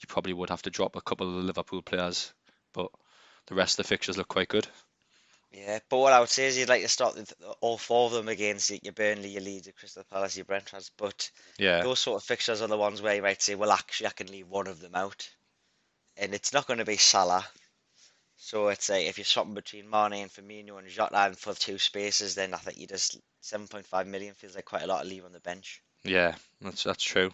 you 0.00 0.06
probably 0.06 0.34
would 0.34 0.50
have 0.50 0.62
to 0.62 0.70
drop 0.70 0.96
a 0.96 1.00
couple 1.00 1.28
of 1.28 1.34
the 1.34 1.46
Liverpool 1.46 1.80
players, 1.80 2.34
but 2.74 2.88
the 3.46 3.54
rest 3.54 3.78
of 3.78 3.84
the 3.84 3.88
fixtures 3.88 4.18
look 4.18 4.28
quite 4.28 4.48
good. 4.48 4.66
Yeah, 5.54 5.78
but 5.88 5.98
what 5.98 6.12
I 6.12 6.18
would 6.18 6.28
say 6.28 6.46
is 6.46 6.58
you'd 6.58 6.68
like 6.68 6.82
to 6.82 6.88
start 6.88 7.14
with 7.14 7.32
all 7.60 7.78
four 7.78 8.06
of 8.06 8.12
them 8.12 8.28
against 8.28 8.70
your 8.82 8.92
Burnley, 8.92 9.28
your 9.28 9.42
Leeds, 9.42 9.66
your 9.66 9.74
Crystal 9.74 10.02
Palace, 10.10 10.36
your 10.36 10.46
Brentfords, 10.46 10.90
but 10.96 11.30
Yeah, 11.58 11.82
those 11.82 12.00
sort 12.00 12.20
of 12.20 12.26
fixtures 12.26 12.60
are 12.60 12.66
the 12.66 12.76
ones 12.76 13.00
where 13.00 13.14
you 13.14 13.22
might 13.22 13.40
say, 13.40 13.54
well, 13.54 13.70
actually, 13.70 14.08
I 14.08 14.10
can 14.10 14.26
leave 14.26 14.48
one 14.48 14.66
of 14.66 14.80
them 14.80 14.96
out. 14.96 15.28
And 16.16 16.34
it's 16.34 16.52
not 16.52 16.66
going 16.66 16.78
to 16.78 16.84
be 16.84 16.96
Salah. 16.96 17.46
So 18.36 18.68
it's 18.68 18.88
like 18.88 19.06
if 19.06 19.16
you're 19.16 19.24
swapping 19.24 19.54
between 19.54 19.88
Mane 19.88 20.14
and 20.14 20.30
Firmino 20.30 20.78
and 20.78 20.88
Jota 20.88 21.16
and 21.16 21.38
for 21.38 21.54
two 21.54 21.78
spaces, 21.78 22.34
then 22.34 22.52
I 22.52 22.58
think 22.58 22.78
you 22.78 22.88
just 22.88 23.20
7.5 23.42 24.06
million 24.06 24.34
feels 24.34 24.56
like 24.56 24.64
quite 24.64 24.82
a 24.82 24.86
lot 24.88 25.02
to 25.02 25.08
leave 25.08 25.24
on 25.24 25.32
the 25.32 25.40
bench. 25.40 25.80
yeah, 26.02 26.34
that's 26.60 26.82
that's 26.82 27.04
true. 27.04 27.32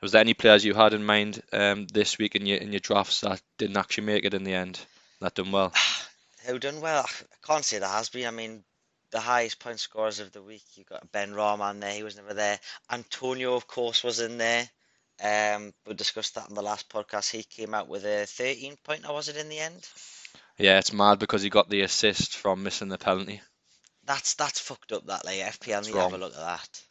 Was 0.00 0.12
there 0.12 0.20
any 0.20 0.34
players 0.34 0.64
you 0.64 0.74
had 0.74 0.94
in 0.94 1.04
mind 1.04 1.42
um, 1.52 1.86
this 1.92 2.16
week 2.16 2.36
in 2.36 2.46
your 2.46 2.58
in 2.58 2.72
your 2.72 2.80
drafts 2.80 3.22
that 3.22 3.42
didn't 3.58 3.76
actually 3.76 4.04
make 4.04 4.24
it 4.24 4.34
in 4.34 4.44
the 4.44 4.54
end? 4.54 4.78
That 5.20 5.34
done 5.34 5.50
well. 5.50 5.72
Who 6.46 6.58
done 6.58 6.80
well? 6.80 7.04
I 7.04 7.46
can't 7.46 7.64
say 7.64 7.78
there 7.78 7.88
has 7.88 8.08
been. 8.08 8.26
I 8.26 8.30
mean, 8.30 8.64
the 9.10 9.20
highest 9.20 9.58
point 9.58 9.80
scorers 9.80 10.20
of 10.20 10.32
the 10.32 10.42
week, 10.42 10.64
you 10.74 10.84
got 10.84 11.10
Benrahma 11.12 11.78
there, 11.80 11.92
he 11.92 12.02
was 12.02 12.16
never 12.16 12.34
there. 12.34 12.58
Antonio, 12.90 13.54
of 13.54 13.66
course, 13.66 14.04
was 14.04 14.20
in 14.20 14.38
there. 14.38 14.68
Um, 15.22 15.72
we 15.86 15.94
discussed 15.94 16.34
that 16.34 16.48
in 16.48 16.54
the 16.54 16.62
last 16.62 16.88
podcast. 16.88 17.30
He 17.30 17.42
came 17.42 17.74
out 17.74 17.88
with 17.88 18.04
a 18.04 18.26
13 18.26 18.76
pointer, 18.84 19.12
was 19.12 19.28
it 19.28 19.36
in 19.36 19.48
the 19.48 19.58
end? 19.58 19.88
Yeah, 20.58 20.78
it's 20.78 20.92
mad 20.92 21.18
because 21.18 21.42
he 21.42 21.50
got 21.50 21.68
the 21.68 21.82
assist 21.82 22.36
from 22.36 22.62
missing 22.62 22.88
the 22.88 22.98
penalty. 22.98 23.40
That's 24.04 24.34
that's 24.34 24.60
fucked 24.60 24.92
up. 24.92 25.06
That 25.06 25.24
like 25.24 25.36
FPL 25.38 25.78
It's 25.78 25.88
need 25.88 25.94
to 25.94 26.00
have 26.00 26.14
a 26.14 26.18
look 26.18 26.34
at 26.34 26.38
that. 26.38 26.82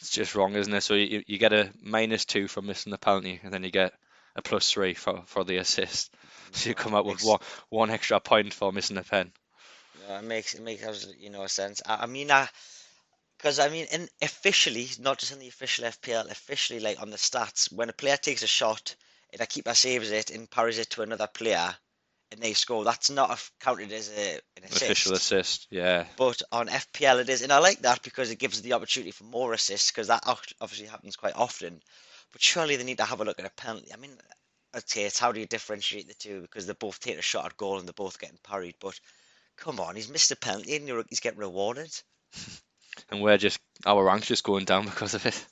It's 0.00 0.10
just 0.10 0.34
wrong, 0.34 0.54
isn't 0.54 0.72
it? 0.72 0.80
So 0.82 0.94
you, 0.94 1.22
you 1.26 1.38
get 1.38 1.52
a 1.52 1.70
minus 1.80 2.24
two 2.24 2.48
for 2.48 2.62
missing 2.62 2.90
the 2.90 2.98
penalty, 2.98 3.40
and 3.42 3.52
then 3.52 3.64
you 3.64 3.70
get 3.70 3.92
a 4.36 4.42
plus 4.42 4.70
three 4.70 4.94
for, 4.94 5.22
for 5.26 5.44
the 5.44 5.58
assist. 5.58 6.14
So 6.52 6.68
you 6.68 6.74
come 6.74 6.94
out 6.94 7.06
with 7.06 7.22
one 7.22 7.40
one 7.68 7.90
extra 7.90 8.20
point 8.20 8.52
for 8.54 8.72
missing 8.72 8.98
a 8.98 9.02
pen. 9.02 9.32
No, 10.08 10.16
it 10.16 10.24
makes 10.24 10.54
it 10.54 10.62
makes 10.62 10.84
absolutely 10.84 11.28
no 11.28 11.46
sense. 11.46 11.82
I, 11.86 12.02
I 12.02 12.06
mean, 12.06 12.30
I 12.30 12.48
Because 13.38 13.58
I 13.58 13.68
mean, 13.68 13.86
in 13.92 14.08
officially, 14.20 14.88
not 14.98 15.18
just 15.18 15.32
in 15.32 15.38
the 15.38 15.48
official 15.48 15.84
FPL, 15.84 16.30
officially, 16.30 16.80
like 16.80 17.00
on 17.00 17.10
the 17.10 17.16
stats, 17.16 17.72
when 17.72 17.88
a 17.88 17.92
player 17.92 18.16
takes 18.16 18.42
a 18.42 18.46
shot 18.46 18.94
and 19.32 19.40
a 19.40 19.46
keeper 19.46 19.74
saves 19.74 20.10
it 20.10 20.30
and 20.30 20.50
parries 20.50 20.78
it 20.78 20.90
to 20.90 21.02
another 21.02 21.26
player, 21.26 21.74
and 22.30 22.40
they 22.40 22.54
score, 22.54 22.84
that's 22.84 23.10
not 23.10 23.30
a, 23.30 23.64
counted 23.64 23.92
as 23.92 24.10
a, 24.16 24.34
an 24.56 24.64
assist. 24.64 24.82
Official 24.82 25.12
assist, 25.14 25.66
yeah. 25.70 26.04
But 26.16 26.42
on 26.50 26.68
FPL 26.68 27.20
it 27.20 27.28
is, 27.28 27.42
and 27.42 27.52
I 27.52 27.58
like 27.58 27.80
that 27.82 28.02
because 28.02 28.30
it 28.30 28.38
gives 28.38 28.62
the 28.62 28.72
opportunity 28.72 29.10
for 29.10 29.24
more 29.24 29.52
assists 29.52 29.90
because 29.90 30.08
that 30.08 30.22
obviously 30.60 30.86
happens 30.86 31.16
quite 31.16 31.36
often. 31.36 31.82
But 32.32 32.42
surely 32.42 32.76
they 32.76 32.84
need 32.84 32.98
to 32.98 33.04
have 33.04 33.20
a 33.20 33.24
look 33.24 33.38
at 33.38 33.46
a 33.46 33.50
penalty. 33.50 33.92
I 33.92 33.96
mean, 33.96 34.16
okay, 34.76 35.04
it's 35.04 35.18
how 35.18 35.32
do 35.32 35.40
you 35.40 35.46
differentiate 35.46 36.08
the 36.08 36.14
two 36.14 36.42
because 36.42 36.66
they're 36.66 36.74
both 36.74 37.00
take 37.00 37.18
a 37.18 37.22
shot 37.22 37.46
at 37.46 37.56
goal 37.56 37.78
and 37.78 37.86
they're 37.88 37.92
both 37.94 38.18
getting 38.18 38.38
parried. 38.42 38.76
But 38.80 38.98
come 39.56 39.80
on, 39.80 39.96
he's 39.96 40.08
missed 40.10 40.30
a 40.32 40.36
penalty 40.36 40.76
and 40.76 40.88
you're, 40.88 41.04
he's 41.08 41.20
getting 41.20 41.40
rewarded. 41.40 41.92
And 43.10 43.22
we're 43.22 43.38
just 43.38 43.60
our 43.86 44.04
ranks 44.04 44.26
just 44.28 44.44
going 44.44 44.64
down 44.64 44.84
because 44.86 45.14
of 45.14 45.24
it. 45.26 45.46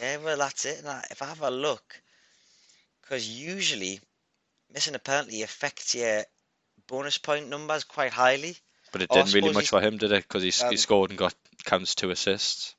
Yeah, 0.00 0.16
well 0.18 0.38
that's 0.38 0.64
it. 0.64 0.84
I, 0.86 1.04
if 1.10 1.20
I 1.22 1.26
have 1.26 1.42
a 1.42 1.50
look, 1.50 2.00
because 3.02 3.28
usually 3.28 4.00
missing 4.72 4.94
a 4.94 4.98
penalty 4.98 5.42
affects 5.42 5.94
your 5.94 6.24
bonus 6.88 7.18
point 7.18 7.48
numbers 7.48 7.84
quite 7.84 8.12
highly. 8.12 8.56
But 8.92 9.02
it 9.02 9.10
Oh, 9.10 9.16
didn't 9.16 9.32
really 9.34 9.50
much 9.50 9.68
for 9.68 9.80
him, 9.80 9.96
did 9.98 10.12
it? 10.12 10.22
Because 10.28 10.42
he, 10.42 10.52
Um, 10.60 10.70
he 10.70 10.76
scored 10.76 11.10
and 11.10 11.18
got 11.18 11.34
counts 11.64 11.94
two 11.94 12.10
assists. 12.10 12.74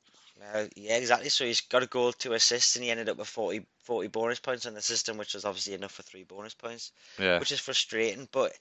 Uh, 0.54 0.66
yeah, 0.76 0.98
exactly. 0.98 1.30
So 1.30 1.46
he's 1.46 1.62
got 1.62 1.84
a 1.84 1.88
goal, 1.88 2.12
two 2.12 2.34
assists, 2.34 2.76
and 2.76 2.84
he 2.84 2.92
ended 2.92 3.10
up 3.10 3.18
with 3.18 3.28
40, 3.28 3.66
40 3.84 4.08
bonus 4.10 4.40
points 4.40 4.66
on 4.66 4.74
the 4.74 4.82
system, 4.82 5.18
which 5.18 5.34
was 5.34 5.46
obviously 5.46 5.74
enough 5.74 5.92
for 5.92 6.04
three 6.04 6.24
bonus 6.24 6.54
points, 6.54 6.92
Yeah, 7.18 7.40
which 7.40 7.52
is 7.52 7.60
frustrating. 7.60 8.28
But 8.32 8.54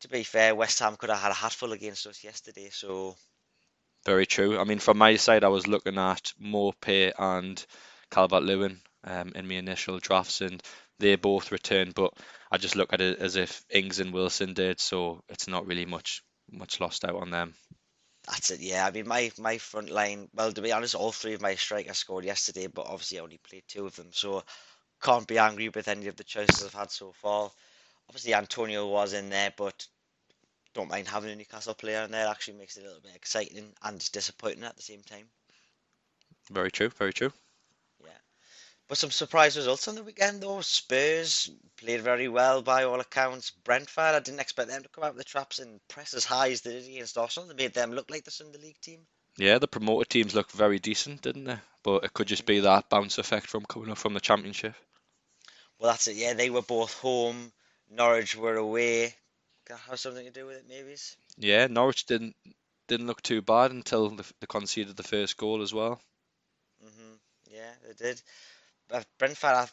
to 0.00 0.08
be 0.08 0.24
fair, 0.24 0.54
West 0.54 0.80
Ham 0.80 0.96
could 0.96 1.10
have 1.10 1.20
had 1.20 1.30
a 1.30 1.34
hatful 1.34 1.72
against 1.72 2.06
us 2.06 2.24
yesterday. 2.24 2.70
So 2.70 3.16
very 4.04 4.26
true. 4.26 4.58
I 4.58 4.64
mean, 4.64 4.80
from 4.80 4.98
my 4.98 5.16
side, 5.16 5.44
I 5.44 5.48
was 5.48 5.66
looking 5.66 5.96
at 5.96 6.32
Maupay 6.42 7.12
and 7.16 7.64
Calvert 8.10 8.42
Lewin 8.42 8.80
um, 9.04 9.32
in 9.34 9.46
my 9.46 9.54
initial 9.54 9.98
drafts, 9.98 10.40
and 10.40 10.60
they 10.98 11.14
both 11.16 11.52
returned. 11.52 11.94
But 11.94 12.14
I 12.50 12.58
just 12.58 12.74
look 12.74 12.92
at 12.92 13.00
it 13.00 13.20
as 13.20 13.36
if 13.36 13.64
Ings 13.70 14.00
and 14.00 14.12
Wilson 14.12 14.54
did, 14.54 14.80
so 14.80 15.22
it's 15.28 15.46
not 15.46 15.66
really 15.66 15.86
much 15.86 16.22
much 16.50 16.80
lost 16.80 17.04
out 17.04 17.14
on 17.14 17.30
them. 17.30 17.54
That's 18.26 18.50
it. 18.50 18.60
Yeah, 18.60 18.86
I 18.86 18.90
mean, 18.90 19.08
my 19.08 19.30
my 19.38 19.58
front 19.58 19.90
line. 19.90 20.28
Well, 20.34 20.52
to 20.52 20.62
be 20.62 20.72
honest, 20.72 20.94
all 20.94 21.12
three 21.12 21.34
of 21.34 21.40
my 21.40 21.54
strikers 21.54 21.98
scored 21.98 22.24
yesterday, 22.24 22.66
but 22.68 22.86
obviously 22.86 23.18
I 23.18 23.22
only 23.22 23.38
played 23.38 23.64
two 23.66 23.86
of 23.86 23.96
them, 23.96 24.12
so 24.12 24.44
can't 25.02 25.26
be 25.26 25.38
angry 25.38 25.68
with 25.68 25.88
any 25.88 26.06
of 26.06 26.16
the 26.16 26.24
choices 26.24 26.64
I've 26.64 26.74
had 26.74 26.90
so 26.90 27.12
far. 27.12 27.50
Obviously, 28.08 28.34
Antonio 28.34 28.86
was 28.88 29.12
in 29.12 29.30
there, 29.30 29.52
but 29.56 29.86
don't 30.74 30.90
mind 30.90 31.08
having 31.08 31.30
a 31.30 31.36
Newcastle 31.36 31.74
player 31.74 32.02
in 32.02 32.10
there. 32.12 32.28
Actually, 32.28 32.58
makes 32.58 32.76
it 32.76 32.84
a 32.84 32.86
little 32.86 33.02
bit 33.02 33.16
exciting 33.16 33.72
and 33.82 34.12
disappointing 34.12 34.64
at 34.64 34.76
the 34.76 34.82
same 34.82 35.02
time. 35.02 35.26
Very 36.50 36.70
true, 36.70 36.88
very 36.90 37.12
true. 37.12 37.32
But 38.88 38.98
some 38.98 39.10
surprise 39.10 39.56
results 39.56 39.88
on 39.88 39.94
the 39.96 40.04
weekend, 40.04 40.42
though. 40.42 40.60
Spurs 40.60 41.50
played 41.76 42.02
very 42.02 42.28
well 42.28 42.62
by 42.62 42.84
all 42.84 43.00
accounts. 43.00 43.50
Brentford, 43.50 44.14
I 44.14 44.20
didn't 44.20 44.40
expect 44.40 44.68
them 44.68 44.82
to 44.82 44.88
come 44.88 45.04
out 45.04 45.10
of 45.10 45.16
the 45.16 45.24
traps 45.24 45.58
and 45.58 45.80
press 45.88 46.14
as 46.14 46.24
high 46.24 46.50
as 46.50 46.60
they 46.60 46.72
did 46.72 46.88
against 46.88 47.18
Arsenal. 47.18 47.48
They 47.48 47.54
made 47.54 47.74
them 47.74 47.92
look 47.92 48.10
like 48.10 48.24
the 48.24 48.30
Sunday 48.30 48.58
League 48.58 48.80
team. 48.80 49.06
Yeah, 49.36 49.58
the 49.58 49.68
promoted 49.68 50.10
teams 50.10 50.34
looked 50.34 50.52
very 50.52 50.78
decent, 50.78 51.22
didn't 51.22 51.44
they? 51.44 51.58
But 51.82 52.04
it 52.04 52.12
could 52.12 52.28
just 52.28 52.46
be 52.46 52.60
that 52.60 52.88
bounce 52.90 53.18
effect 53.18 53.46
from 53.46 53.64
coming 53.66 53.90
up 53.90 53.98
from 53.98 54.14
the 54.14 54.20
championship. 54.20 54.74
Well, 55.78 55.90
that's 55.92 56.06
it. 56.08 56.16
Yeah, 56.16 56.32
they 56.34 56.50
were 56.50 56.62
both 56.62 56.94
home. 56.94 57.52
Norwich 57.90 58.36
were 58.36 58.56
away. 58.56 59.14
That 59.66 59.78
have 59.78 60.00
something 60.00 60.24
to 60.24 60.30
do 60.30 60.46
with 60.46 60.56
it, 60.58 60.66
maybe? 60.68 60.96
Yeah, 61.36 61.66
Norwich 61.66 62.06
didn't 62.06 62.36
didn't 62.88 63.06
look 63.06 63.22
too 63.22 63.42
bad 63.42 63.70
until 63.70 64.10
they 64.10 64.46
conceded 64.48 64.96
the 64.96 65.02
first 65.02 65.36
goal 65.36 65.62
as 65.62 65.72
well. 65.74 66.00
hmm 66.80 67.14
Yeah, 67.50 67.72
they 67.86 67.94
did. 67.94 68.22
But 68.92 69.06
Brentford, 69.18 69.50
I, 69.50 69.68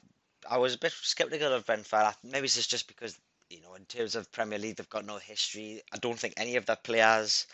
I 0.50 0.58
was 0.60 0.76
a 0.76 0.78
bit 0.78 0.94
sceptical 0.94 1.52
of 1.52 1.66
Brentford. 1.66 2.00
I, 2.00 2.14
maybe 2.24 2.46
it's 2.46 2.66
just 2.66 2.88
because, 2.88 3.20
you 3.50 3.62
know, 3.62 3.76
in 3.76 3.84
terms 3.84 4.16
of 4.16 4.32
Premier 4.32 4.58
League, 4.58 4.78
they've 4.78 4.90
got 4.90 5.06
no 5.06 5.18
history. 5.18 5.82
I 5.94 5.98
don't 5.98 6.18
think 6.18 6.36
any 6.38 6.56
of 6.56 6.66
their 6.66 6.78
players, 6.78 7.46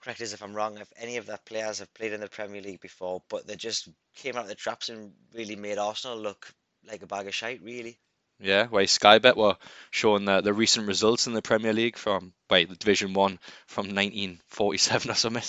correct 0.00 0.20
us 0.20 0.32
if 0.32 0.40
I'm 0.40 0.54
wrong, 0.54 0.78
if 0.78 0.92
any 0.96 1.16
of 1.16 1.26
their 1.26 1.40
players 1.44 1.80
have 1.80 1.92
played 1.94 2.12
in 2.12 2.20
the 2.20 2.28
Premier 2.28 2.62
League 2.62 2.80
before, 2.80 3.22
but 3.28 3.44
they 3.44 3.56
just 3.56 3.88
came 4.14 4.36
out 4.36 4.42
of 4.42 4.48
the 4.48 4.54
traps 4.54 4.88
and 4.88 5.12
really 5.34 5.56
made 5.56 5.78
Arsenal 5.78 6.16
look 6.16 6.48
like 6.88 7.02
a 7.02 7.06
bag 7.06 7.26
of 7.26 7.34
shite, 7.34 7.60
really. 7.60 7.98
Yeah, 8.38 8.68
why 8.68 8.84
Sky 8.84 9.18
Bet 9.18 9.36
were 9.36 9.56
showing 9.90 10.26
the, 10.26 10.42
the 10.42 10.52
recent 10.52 10.86
results 10.86 11.26
in 11.26 11.32
the 11.32 11.42
Premier 11.42 11.72
League 11.72 11.96
from 11.96 12.32
wait 12.48 12.68
the 12.68 12.76
Division 12.76 13.14
One 13.14 13.40
from 13.66 13.86
1947 13.86 15.10
or 15.10 15.14
something. 15.14 15.42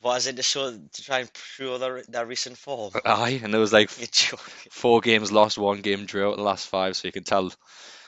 What 0.00 0.16
is 0.16 0.26
it 0.26 0.36
to 0.36 0.42
show 0.42 0.70
to 0.70 1.02
try 1.02 1.20
and 1.20 1.30
show 1.36 1.78
their 1.78 2.02
their 2.08 2.26
recent 2.26 2.58
form? 2.58 2.92
Aye, 3.04 3.40
and 3.42 3.52
there 3.52 3.60
was 3.60 3.72
like 3.72 3.90
four 4.70 5.00
games 5.00 5.32
lost, 5.32 5.58
one 5.58 5.80
game 5.82 6.06
drew 6.06 6.28
out 6.30 6.36
the 6.36 6.42
last 6.42 6.68
five, 6.68 6.96
so 6.96 7.08
you 7.08 7.12
can 7.12 7.24
tell 7.24 7.48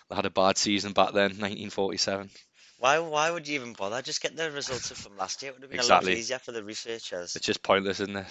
they 0.09 0.17
had 0.17 0.27
a 0.27 0.31
bad 0.31 0.57
season 0.59 0.93
back 0.93 1.13
then, 1.13 1.39
1947. 1.39 2.31
Why 2.79 2.99
why 2.99 3.31
would 3.31 3.47
you 3.47 3.57
even 3.57 3.75
bother? 3.75 4.01
Just 4.03 4.21
get 4.23 4.35
the 4.37 4.51
results 4.51 4.91
from 4.93 5.17
last 5.17 5.43
year. 5.43 5.51
It 5.51 5.55
would 5.55 5.63
have 5.63 5.71
been 5.71 5.81
a 5.81 5.83
Exactly. 5.83 6.13
lot 6.13 6.19
easier 6.19 6.39
for 6.39 6.53
the 6.53 6.65
researchers. 6.65 7.37
It's 7.37 7.47
just 7.47 7.63
pointless, 7.63 8.01
isn't 8.01 8.17
it? 8.17 8.27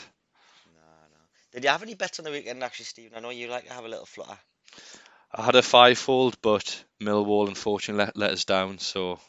No, 0.65 0.81
no. 0.81 1.17
Did 1.51 1.63
you 1.63 1.69
have 1.69 1.83
any 1.83 1.95
bets 1.95 2.19
on 2.19 2.25
the 2.25 2.31
weekend, 2.31 2.63
actually, 2.63 2.85
Stephen? 2.85 3.17
I 3.17 3.21
know 3.21 3.29
you 3.31 3.47
like 3.47 3.65
to 3.67 3.73
have 3.73 3.85
a 3.85 3.89
little 3.89 4.05
flutter. 4.05 4.37
I 5.31 5.43
had 5.43 5.55
a 5.55 5.61
fivefold, 5.61 6.41
but 6.41 6.83
Millwall 7.01 7.47
unfortunately 7.47 8.05
let, 8.05 8.17
let 8.17 8.31
us 8.31 8.43
down, 8.45 8.77
so 8.79 9.19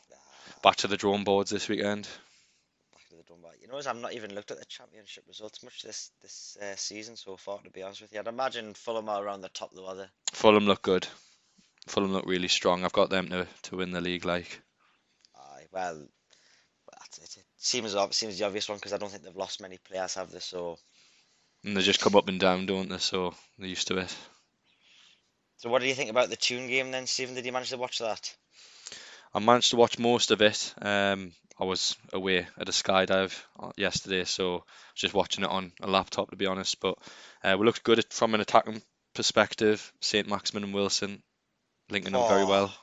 back 0.62 0.76
to 0.76 0.88
the 0.88 0.96
drawing 0.96 1.24
boards 1.24 1.50
this 1.50 1.68
weekend. 1.68 2.08
back 2.92 3.06
to 3.08 3.16
the 3.16 3.22
drum. 3.22 3.40
But 3.42 3.56
you 3.68 3.74
know, 3.74 3.90
I've 3.90 4.00
not 4.00 4.14
even 4.14 4.34
looked 4.34 4.50
at 4.50 4.58
the 4.58 4.64
championship 4.64 5.24
results 5.28 5.62
much 5.62 5.82
this 5.82 6.10
this 6.22 6.56
uh, 6.60 6.74
season 6.76 7.16
so 7.16 7.36
far. 7.36 7.58
To 7.62 7.70
be 7.70 7.82
honest 7.82 8.00
with 8.00 8.12
you, 8.12 8.20
I'd 8.20 8.26
imagine 8.26 8.74
Fulham 8.74 9.08
are 9.08 9.22
around 9.22 9.42
the 9.42 9.50
top 9.50 9.70
though, 9.74 9.86
are 9.86 9.94
they? 9.94 10.06
Fulham 10.32 10.66
look 10.66 10.82
good. 10.82 11.06
Fulham 11.86 12.12
look 12.12 12.26
really 12.26 12.48
strong. 12.48 12.84
I've 12.84 12.92
got 12.92 13.10
them 13.10 13.28
to, 13.28 13.46
to 13.64 13.76
win 13.76 13.90
the 13.90 14.00
league, 14.00 14.24
like. 14.24 14.62
Aye, 15.36 15.64
well, 15.72 16.06
that's 16.92 17.18
it. 17.18 17.40
It 17.40 17.46
seems 17.56 17.94
seems 18.12 18.38
the 18.38 18.46
obvious 18.46 18.68
one 18.68 18.78
because 18.78 18.92
I 18.92 18.98
don't 18.98 19.10
think 19.10 19.22
they've 19.22 19.36
lost 19.36 19.60
many 19.60 19.78
players, 19.78 20.14
have 20.14 20.30
they? 20.30 20.40
So, 20.40 20.78
And 21.64 21.76
they 21.76 21.82
just 21.82 22.00
come 22.00 22.16
up 22.16 22.28
and 22.28 22.40
down, 22.40 22.66
don't 22.66 22.88
they? 22.88 22.98
So 22.98 23.34
they're 23.58 23.68
used 23.68 23.88
to 23.88 23.98
it. 23.98 24.16
so 25.58 25.68
what 25.68 25.82
do 25.82 25.88
you 25.88 25.94
think 25.94 26.10
about 26.10 26.30
the 26.30 26.36
Toon 26.36 26.68
game 26.68 26.90
then, 26.90 27.06
Stephen? 27.06 27.34
Did 27.34 27.44
you 27.44 27.52
manage 27.52 27.70
to 27.70 27.76
watch 27.76 27.98
that? 27.98 28.34
I 29.34 29.40
managed 29.40 29.70
to 29.70 29.76
watch 29.76 29.98
most 29.98 30.30
of 30.30 30.40
it. 30.42 30.74
Um, 30.80 31.32
I 31.60 31.64
was 31.64 31.96
away 32.12 32.46
at 32.58 32.68
a 32.68 32.72
skydive 32.72 33.36
uh, 33.58 33.70
yesterday, 33.76 34.24
so 34.24 34.64
just 34.94 35.14
watching 35.14 35.44
it 35.44 35.50
on 35.50 35.72
a 35.80 35.88
laptop 35.88 36.30
to 36.30 36.36
be 36.36 36.46
honest. 36.46 36.80
But 36.80 36.98
uh, 37.42 37.56
we 37.58 37.66
looked 37.66 37.82
good 37.82 37.98
at, 37.98 38.12
from 38.12 38.34
an 38.34 38.40
attacking 38.40 38.80
perspective. 39.14 39.92
Saint 40.00 40.28
Maximin 40.28 40.64
and 40.64 40.74
Wilson 40.74 41.22
linking 41.90 42.14
up 42.14 42.28
very 42.28 42.44
well. 42.44 42.72
Oh, 42.72 42.80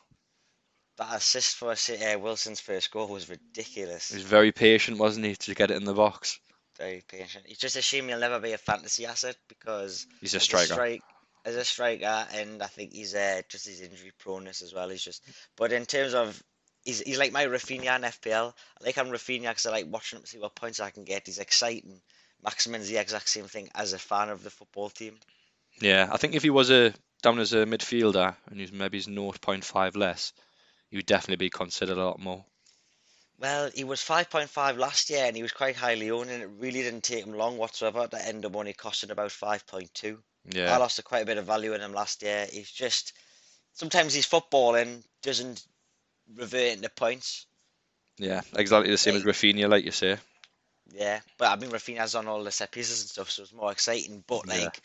That 0.98 1.16
assist 1.18 1.56
for 1.56 1.72
uh, 1.72 2.20
Wilson's 2.20 2.60
first 2.60 2.92
goal 2.92 3.08
was 3.08 3.30
ridiculous. 3.30 4.10
He 4.10 4.16
was 4.16 4.26
very 4.26 4.52
patient, 4.52 4.98
wasn't 4.98 5.26
he, 5.26 5.36
to 5.36 5.56
get 5.56 5.72
it 5.72 5.78
in 5.78 5.86
the 5.86 5.94
box? 5.94 6.40
Very 6.78 7.04
patient. 7.08 7.46
It's 7.48 7.60
just 7.60 7.78
a 7.78 7.82
shame 7.82 8.10
he'll 8.10 8.20
never 8.20 8.40
be 8.40 8.52
a 8.52 8.58
fantasy 8.58 9.06
asset 9.06 9.38
because 9.48 10.06
He's 10.20 10.34
a 10.34 10.40
striker. 10.42 10.74
strike, 10.74 11.02
as 11.46 11.56
a 11.56 11.64
striker, 11.64 12.28
and 12.34 12.62
I 12.62 12.66
think 12.66 12.92
he's 12.92 13.14
uh, 13.14 13.42
just 13.48 13.68
his 13.68 13.82
injury 13.82 14.12
proneness 14.20 14.64
as 14.64 14.74
well. 14.74 14.90
He's 14.90 15.04
just, 15.04 15.24
but 15.56 15.72
in 15.72 15.86
terms 15.86 16.16
of, 16.16 16.42
he's 16.84 17.02
he's 17.02 17.20
like 17.20 17.32
my 17.32 17.46
Raphinha 17.46 17.96
in 17.96 18.02
FPL. 18.02 18.54
I 18.82 18.84
like 18.84 18.96
having 18.96 19.14
Raphinha 19.14 19.50
because 19.50 19.68
I 19.68 19.72
like 19.72 19.86
watching 19.88 20.18
him 20.18 20.24
to 20.24 20.30
see 20.30 20.40
what 20.40 20.56
points 20.56 20.80
I 20.80 20.90
can 20.90 21.04
get. 21.04 21.28
He's 21.28 21.38
exciting. 21.38 22.02
Maximin's 22.44 22.90
the 22.90 22.98
exact 22.98 23.30
same 23.30 23.46
thing 23.46 23.70
as 23.76 23.94
a 23.94 24.00
fan 24.00 24.30
of 24.30 24.44
the 24.44 24.50
football 24.50 24.90
team. 24.90 25.18
Yeah, 25.80 26.10
I 26.12 26.18
think 26.18 26.34
if 26.34 26.44
he 26.44 26.50
was 26.50 26.72
a 26.72 26.94
down 27.22 27.40
as 27.40 27.54
a 27.54 27.66
midfielder 27.66 28.36
and 28.50 28.60
he's 28.60 28.72
maybe 28.72 28.98
he's 28.98 29.08
0.5 29.08 29.96
less, 29.96 30.34
he 30.90 30.98
would 30.98 31.06
definitely 31.06 31.46
be 31.46 31.50
considered 31.50 31.98
a 31.98 32.06
lot 32.06 32.20
more. 32.20 32.44
Well, 33.38 33.70
he 33.74 33.84
was 33.84 34.02
5.5 34.02 34.78
last 34.78 35.10
year 35.10 35.26
and 35.26 35.36
he 35.36 35.42
was 35.42 35.52
quite 35.52 35.76
highly 35.76 36.10
owned, 36.10 36.30
and 36.30 36.42
it 36.42 36.50
really 36.58 36.82
didn't 36.82 37.04
take 37.04 37.26
him 37.26 37.34
long 37.34 37.58
whatsoever 37.58 38.08
to 38.08 38.28
end 38.28 38.46
up 38.46 38.56
only 38.56 38.74
costing 38.74 39.12
about 39.12 39.30
5.2. 39.30 40.18
I 40.48 40.58
Yeah, 40.58 40.78
lost 40.78 41.04
quite 41.04 41.24
a 41.24 41.26
bit 41.26 41.38
of 41.38 41.46
value 41.46 41.74
in 41.74 41.82
him 41.82 41.94
last 41.94 42.22
year. 42.22 42.48
He's 42.52 42.72
just 42.72 43.14
sometimes 43.74 44.14
his 44.14 44.26
footballing 44.28 45.04
doesn't 45.22 45.64
revert 46.36 46.74
into 46.74 46.90
points. 46.90 47.46
yeah, 48.18 48.42
exactly 48.56 48.92
the 48.92 48.98
same 48.98 49.16
as 49.16 49.24
Raphinha, 49.24 49.68
like 49.70 49.86
you 49.86 49.92
say. 49.92 50.18
yeah, 50.94 51.20
but 51.38 51.52
I 51.52 51.56
mean 51.56 51.72
Raphinha's 51.72 52.16
on 52.16 52.28
all 52.28 52.44
the 52.44 52.52
set 52.52 52.72
pieces 52.72 53.02
and 53.02 53.10
stuff, 53.10 53.32
so 53.32 53.44
it's 53.44 53.54
more 53.54 53.72
exciting. 53.72 54.24
But 54.28 54.44
Yeah. 54.48 54.66
like, 54.66 54.82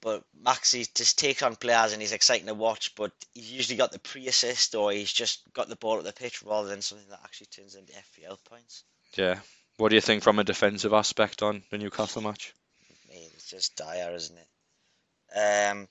but 0.00 0.24
Maxi 0.42 0.92
just 0.94 1.18
takes 1.18 1.42
on 1.42 1.56
players 1.56 1.92
and 1.92 2.02
he's 2.02 2.12
exciting 2.12 2.46
to 2.46 2.54
watch. 2.54 2.94
But 2.94 3.12
he's 3.34 3.52
usually 3.52 3.76
got 3.76 3.92
the 3.92 3.98
pre-assist 3.98 4.74
or 4.74 4.92
he's 4.92 5.12
just 5.12 5.40
got 5.54 5.68
the 5.68 5.76
ball 5.76 5.98
at 5.98 6.04
the 6.04 6.12
pitch 6.12 6.42
rather 6.42 6.68
than 6.68 6.82
something 6.82 7.08
that 7.10 7.20
actually 7.24 7.46
turns 7.46 7.74
into 7.74 7.92
FPL 7.92 8.38
points. 8.44 8.84
Yeah. 9.16 9.38
What 9.78 9.88
do 9.88 9.94
you 9.96 10.00
think 10.02 10.22
from 10.22 10.38
a 10.38 10.44
defensive 10.44 10.92
aspect 10.92 11.42
on 11.42 11.62
the 11.70 11.78
Newcastle 11.78 12.22
match? 12.22 12.52
I 12.90 13.14
mean, 13.14 13.30
it's 13.34 13.48
just 13.50 13.76
dire, 13.76 14.12
isn't 14.14 14.36
it? 14.36 14.46
Um, 15.34 15.88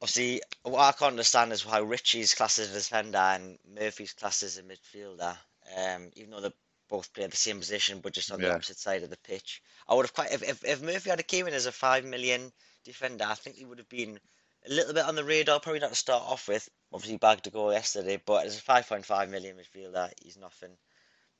obviously, 0.00 0.42
what 0.62 0.80
I 0.80 0.92
can't 0.92 1.12
understand 1.12 1.52
is 1.52 1.62
how 1.62 1.82
Ritchie's 1.82 2.34
classed 2.34 2.58
as 2.58 2.70
a 2.70 2.74
defender 2.74 3.18
and 3.18 3.58
Murphy's 3.68 4.12
classed 4.12 4.42
as 4.42 4.58
a 4.58 4.62
midfielder. 4.62 5.36
Um, 5.76 6.10
even 6.14 6.30
though 6.30 6.40
the 6.40 6.52
both 6.88 7.12
play 7.12 7.26
the 7.26 7.36
same 7.36 7.60
position, 7.60 8.00
but 8.00 8.14
just 8.14 8.32
on 8.32 8.40
the 8.40 8.54
opposite 8.54 8.78
side 8.78 9.02
of 9.02 9.10
the 9.10 9.16
pitch. 9.18 9.62
I 9.86 9.94
would 9.94 10.06
have 10.06 10.14
quite 10.14 10.32
if, 10.32 10.42
if, 10.42 10.64
if 10.64 10.82
Murphy 10.82 11.10
had 11.10 11.26
came 11.26 11.46
in 11.46 11.54
as 11.54 11.66
a 11.66 11.72
five 11.72 12.04
million 12.04 12.52
defender, 12.84 13.26
I 13.28 13.34
think 13.34 13.56
he 13.56 13.64
would 13.64 13.78
have 13.78 13.88
been 13.88 14.18
a 14.66 14.72
little 14.72 14.94
bit 14.94 15.04
on 15.04 15.14
the 15.14 15.24
radar. 15.24 15.60
Probably 15.60 15.80
not 15.80 15.90
to 15.90 15.96
start 15.96 16.24
off 16.24 16.48
with. 16.48 16.68
Obviously, 16.92 17.18
bagged 17.18 17.46
a 17.46 17.50
goal 17.50 17.72
yesterday, 17.72 18.20
but 18.24 18.46
as 18.46 18.56
a 18.56 18.62
five 18.62 18.88
point 18.88 19.04
five 19.04 19.28
million 19.28 19.56
midfielder, 19.56 20.10
he's 20.22 20.38
nothing. 20.38 20.76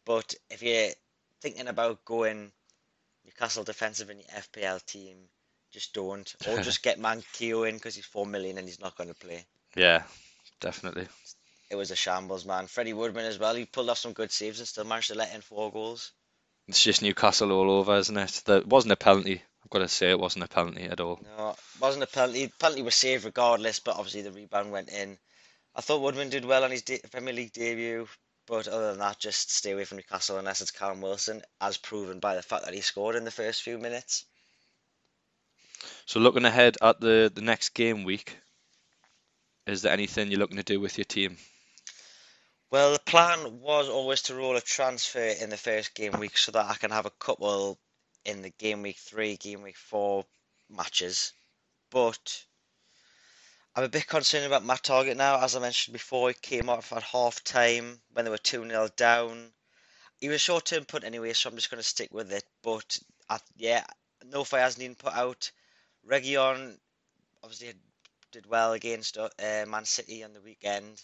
But 0.04 0.34
if 0.50 0.62
you're 0.62 0.90
thinking 1.40 1.68
about 1.68 2.04
going 2.04 2.52
Newcastle 3.24 3.64
defensive 3.64 4.10
in 4.10 4.18
your 4.18 4.28
FPL 4.28 4.84
team, 4.84 5.16
just 5.72 5.92
don't, 5.92 6.34
or 6.48 6.58
just 6.62 6.82
get 6.82 6.98
Manquillo 6.98 7.68
in 7.68 7.74
because 7.74 7.94
he's 7.94 8.06
four 8.06 8.26
million 8.26 8.58
and 8.58 8.66
he's 8.66 8.80
not 8.80 8.96
going 8.96 9.08
to 9.08 9.14
play. 9.14 9.44
Yeah, 9.76 10.02
definitely. 10.60 11.06
It 11.70 11.76
was 11.76 11.90
a 11.90 11.96
shambles, 11.96 12.46
man. 12.46 12.66
Freddie 12.66 12.94
Woodman 12.94 13.26
as 13.26 13.38
well. 13.38 13.54
He 13.54 13.66
pulled 13.66 13.90
off 13.90 13.98
some 13.98 14.14
good 14.14 14.32
saves 14.32 14.58
and 14.58 14.68
still 14.68 14.84
managed 14.84 15.08
to 15.08 15.14
let 15.14 15.34
in 15.34 15.42
four 15.42 15.70
goals. 15.70 16.12
It's 16.66 16.82
just 16.82 17.02
Newcastle 17.02 17.52
all 17.52 17.70
over, 17.70 17.96
isn't 17.96 18.16
it? 18.16 18.42
There 18.44 18.62
wasn't 18.62 18.92
a 18.92 18.96
penalty. 18.96 19.42
I've 19.64 19.70
got 19.70 19.78
to 19.80 19.88
say 19.88 20.10
it 20.10 20.20
wasn't 20.20 20.44
a 20.44 20.48
penalty 20.48 20.84
at 20.84 21.00
all. 21.00 21.20
No, 21.36 21.56
wasn't 21.80 22.04
a 22.04 22.06
penalty. 22.06 22.50
Penalty 22.58 22.82
was 22.82 22.94
saved 22.94 23.24
regardless, 23.24 23.80
but 23.80 23.96
obviously 23.96 24.22
the 24.22 24.32
rebound 24.32 24.72
went 24.72 24.88
in. 24.90 25.18
I 25.74 25.80
thought 25.80 26.00
Woodman 26.00 26.30
did 26.30 26.44
well 26.44 26.64
on 26.64 26.70
his 26.70 26.82
de 26.82 26.98
Premier 27.10 27.34
League 27.34 27.52
debut, 27.52 28.08
but 28.46 28.66
other 28.66 28.90
than 28.90 28.98
that, 28.98 29.18
just 29.18 29.50
stay 29.50 29.72
away 29.72 29.84
from 29.84 29.98
Newcastle 29.98 30.38
unless 30.38 30.60
it's 30.60 30.70
Callum 30.70 31.00
Wilson, 31.00 31.42
as 31.60 31.76
proven 31.76 32.18
by 32.18 32.34
the 32.34 32.42
fact 32.42 32.64
that 32.64 32.74
he 32.74 32.80
scored 32.80 33.14
in 33.14 33.24
the 33.24 33.30
first 33.30 33.62
few 33.62 33.78
minutes. 33.78 34.24
So 36.08 36.20
looking 36.20 36.46
ahead 36.46 36.78
at 36.80 37.02
the 37.02 37.30
the 37.34 37.42
next 37.42 37.74
game 37.74 38.02
week, 38.02 38.38
is 39.66 39.82
there 39.82 39.92
anything 39.92 40.30
you're 40.30 40.40
looking 40.40 40.56
to 40.56 40.62
do 40.62 40.80
with 40.80 40.96
your 40.96 41.04
team? 41.04 41.36
Well, 42.70 42.94
the 42.94 42.98
plan 43.00 43.60
was 43.60 43.90
always 43.90 44.22
to 44.22 44.34
roll 44.34 44.56
a 44.56 44.62
transfer 44.62 45.28
in 45.28 45.50
the 45.50 45.58
first 45.58 45.94
game 45.94 46.18
week 46.18 46.38
so 46.38 46.50
that 46.52 46.64
I 46.64 46.76
can 46.76 46.92
have 46.92 47.04
a 47.04 47.10
couple 47.10 47.78
in 48.24 48.40
the 48.40 48.48
game 48.48 48.80
week 48.80 48.96
three, 48.96 49.36
game 49.36 49.60
week 49.60 49.76
four 49.76 50.24
matches. 50.70 51.34
But 51.90 52.42
I'm 53.76 53.84
a 53.84 53.88
bit 53.90 54.06
concerned 54.06 54.46
about 54.46 54.64
Matt 54.64 54.84
Targett 54.84 55.18
now. 55.18 55.38
As 55.38 55.56
I 55.56 55.60
mentioned 55.60 55.92
before, 55.92 56.30
he 56.30 56.34
came 56.40 56.70
off 56.70 56.90
at 56.90 57.02
half 57.02 57.44
time 57.44 58.00
when 58.14 58.24
they 58.24 58.30
were 58.30 58.38
2 58.38 58.66
0 58.66 58.88
down. 58.96 59.52
He 60.20 60.30
was 60.30 60.40
short 60.40 60.64
term 60.64 60.86
punt 60.86 61.04
anyway, 61.04 61.34
so 61.34 61.50
I'm 61.50 61.56
just 61.56 61.70
going 61.70 61.82
to 61.82 61.86
stick 61.86 62.08
with 62.14 62.32
it. 62.32 62.44
But 62.62 62.98
I, 63.28 63.40
yeah, 63.58 63.84
no 64.24 64.44
fires 64.44 64.78
needing 64.78 64.96
put 64.96 65.12
out. 65.12 65.50
Reguilón 66.08 66.78
obviously 67.42 67.74
did 68.32 68.46
well 68.46 68.72
against 68.72 69.18
uh, 69.18 69.28
Man 69.66 69.84
City 69.84 70.24
on 70.24 70.32
the 70.32 70.40
weekend. 70.40 71.00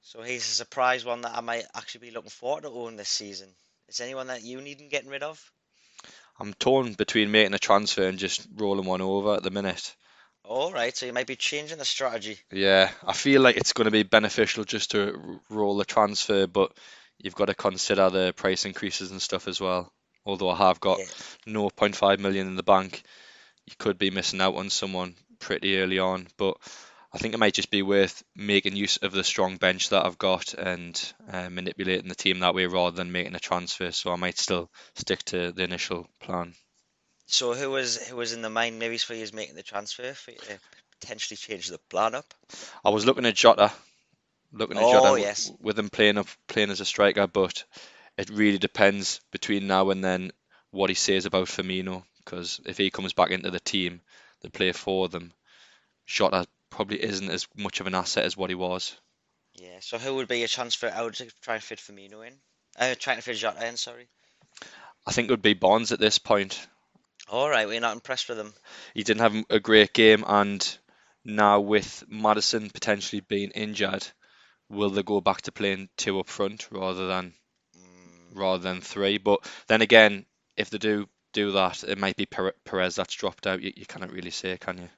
So 0.00 0.22
he's 0.22 0.46
a 0.46 0.54
surprise 0.54 1.04
one 1.04 1.22
that 1.22 1.36
I 1.36 1.40
might 1.40 1.64
actually 1.74 2.08
be 2.08 2.14
looking 2.14 2.30
forward 2.30 2.62
to 2.62 2.70
own 2.70 2.96
this 2.96 3.08
season. 3.08 3.48
Is 3.88 4.00
anyone 4.00 4.28
that 4.28 4.42
you 4.42 4.60
need 4.60 4.80
and 4.80 4.90
getting 4.90 5.10
rid 5.10 5.22
of? 5.22 5.40
I'm 6.38 6.52
torn 6.54 6.94
between 6.94 7.30
making 7.30 7.54
a 7.54 7.58
transfer 7.58 8.06
and 8.06 8.18
just 8.18 8.46
rolling 8.56 8.86
one 8.86 9.00
over 9.00 9.34
at 9.34 9.42
the 9.42 9.50
minute. 9.50 9.94
All 10.44 10.72
right, 10.72 10.94
so 10.94 11.06
you 11.06 11.12
might 11.12 11.26
be 11.26 11.36
changing 11.36 11.78
the 11.78 11.84
strategy. 11.84 12.38
Yeah, 12.52 12.90
I 13.06 13.14
feel 13.14 13.40
like 13.40 13.56
it's 13.56 13.72
going 13.72 13.86
to 13.86 13.90
be 13.90 14.02
beneficial 14.02 14.64
just 14.64 14.90
to 14.90 15.40
roll 15.48 15.76
the 15.76 15.86
transfer, 15.86 16.46
but 16.46 16.76
you've 17.18 17.34
got 17.34 17.46
to 17.46 17.54
consider 17.54 18.10
the 18.10 18.34
price 18.34 18.66
increases 18.66 19.10
and 19.10 19.22
stuff 19.22 19.48
as 19.48 19.60
well. 19.60 19.90
Although 20.26 20.50
I 20.50 20.56
have 20.56 20.80
got 20.80 20.98
Yeah. 20.98 21.04
0.5 21.46 22.18
million 22.18 22.46
in 22.46 22.56
the 22.56 22.62
bank, 22.62 23.02
you 23.66 23.74
could 23.78 23.98
be 23.98 24.10
missing 24.10 24.40
out 24.40 24.54
on 24.56 24.70
someone 24.70 25.14
pretty 25.38 25.78
early 25.78 25.98
on. 25.98 26.26
But 26.36 26.56
I 27.12 27.18
think 27.18 27.34
it 27.34 27.38
might 27.38 27.54
just 27.54 27.70
be 27.70 27.82
worth 27.82 28.22
making 28.34 28.76
use 28.76 28.96
of 28.98 29.12
the 29.12 29.24
strong 29.24 29.56
bench 29.56 29.90
that 29.90 30.04
I've 30.04 30.18
got 30.18 30.54
and 30.54 31.00
uh, 31.30 31.48
manipulating 31.50 32.08
the 32.08 32.14
team 32.14 32.40
that 32.40 32.54
way 32.54 32.66
rather 32.66 32.96
than 32.96 33.12
making 33.12 33.34
a 33.34 33.40
transfer. 33.40 33.90
So 33.92 34.12
I 34.12 34.16
might 34.16 34.38
still 34.38 34.70
stick 34.96 35.22
to 35.26 35.52
the 35.52 35.62
initial 35.62 36.08
plan. 36.20 36.54
So 37.26 37.54
who 37.54 37.70
was 37.70 38.08
who 38.08 38.16
was 38.16 38.32
in 38.32 38.42
the 38.42 38.50
mind 38.50 38.78
maybe 38.78 38.98
for 38.98 39.14
you 39.14 39.22
is 39.22 39.32
making 39.32 39.54
the 39.54 39.62
transfer 39.62 40.12
for 40.12 40.32
you 40.32 40.38
to 40.38 40.58
potentially 41.00 41.36
change 41.36 41.68
the 41.68 41.78
plan 41.88 42.14
up? 42.14 42.34
I 42.84 42.90
was 42.90 43.06
looking 43.06 43.26
at 43.26 43.34
Jota, 43.34 43.72
looking 44.52 44.76
at 44.76 44.82
Oh, 44.84 44.92
Jota 44.92 45.20
yes. 45.20 45.50
with 45.60 45.78
him 45.78 45.88
playing 45.90 46.18
up 46.18 46.28
playing 46.48 46.70
as 46.70 46.80
a 46.80 46.84
striker, 46.84 47.26
but 47.26 47.64
it 48.18 48.30
really 48.30 48.58
depends 48.58 49.20
between 49.32 49.66
now 49.66 49.90
and 49.90 50.04
then 50.04 50.32
what 50.70 50.90
he 50.90 50.94
says 50.94 51.26
about 51.26 51.48
Firmino. 51.48 52.04
Because 52.24 52.60
if 52.66 52.76
he 52.76 52.90
comes 52.90 53.12
back 53.12 53.30
into 53.30 53.50
the 53.50 53.60
team, 53.60 54.00
the 54.40 54.50
play 54.50 54.72
for 54.72 55.08
them, 55.08 55.32
Jota 56.06 56.46
probably 56.70 57.02
isn't 57.02 57.30
as 57.30 57.46
much 57.56 57.80
of 57.80 57.86
an 57.86 57.94
asset 57.94 58.24
as 58.24 58.36
what 58.36 58.50
he 58.50 58.56
was. 58.56 58.96
Yeah. 59.54 59.78
So 59.80 59.98
who 59.98 60.16
would 60.16 60.28
be 60.28 60.42
a 60.42 60.48
transfer 60.48 60.88
out 60.88 61.14
to 61.14 61.28
try 61.42 61.54
and 61.54 61.62
fit 61.62 61.78
Firmino 61.78 62.26
in? 62.26 62.34
Uh, 62.78 62.94
trying 62.98 63.16
to 63.16 63.22
fit 63.22 63.36
Jota 63.36 63.66
in. 63.66 63.76
Sorry. 63.76 64.08
I 65.06 65.12
think 65.12 65.28
it 65.28 65.32
would 65.32 65.42
be 65.42 65.54
Bonds 65.54 65.92
at 65.92 66.00
this 66.00 66.18
point. 66.18 66.66
All 67.28 67.48
right, 67.48 67.66
we're 67.66 67.80
not 67.80 67.94
impressed 67.94 68.28
with 68.28 68.38
him. 68.38 68.52
He 68.94 69.02
didn't 69.02 69.20
have 69.20 69.44
a 69.48 69.60
great 69.60 69.94
game, 69.94 70.24
and 70.26 70.78
now 71.24 71.60
with 71.60 72.04
Maddison 72.08 72.70
potentially 72.70 73.20
being 73.20 73.50
injured, 73.50 74.06
will 74.68 74.90
they 74.90 75.02
go 75.02 75.20
back 75.20 75.42
to 75.42 75.52
playing 75.52 75.88
two 75.96 76.20
up 76.20 76.28
front 76.28 76.68
rather 76.70 77.06
than 77.06 77.32
Mm, 77.78 78.36
rather 78.36 78.62
than 78.62 78.80
three. 78.80 79.18
But 79.18 79.40
then 79.66 79.82
again, 79.82 80.26
if 80.56 80.70
they 80.70 80.78
do 80.78 81.08
do 81.34 81.52
that, 81.52 81.84
it 81.84 81.98
might 81.98 82.16
be 82.16 82.26
Perez 82.26 82.96
that's 82.96 83.14
dropped 83.14 83.46
out. 83.46 83.60
You, 83.60 83.72
you 83.76 83.84
can't 83.84 84.10
really 84.10 84.30
say, 84.30 84.56
can 84.56 84.78
you? 84.78 84.88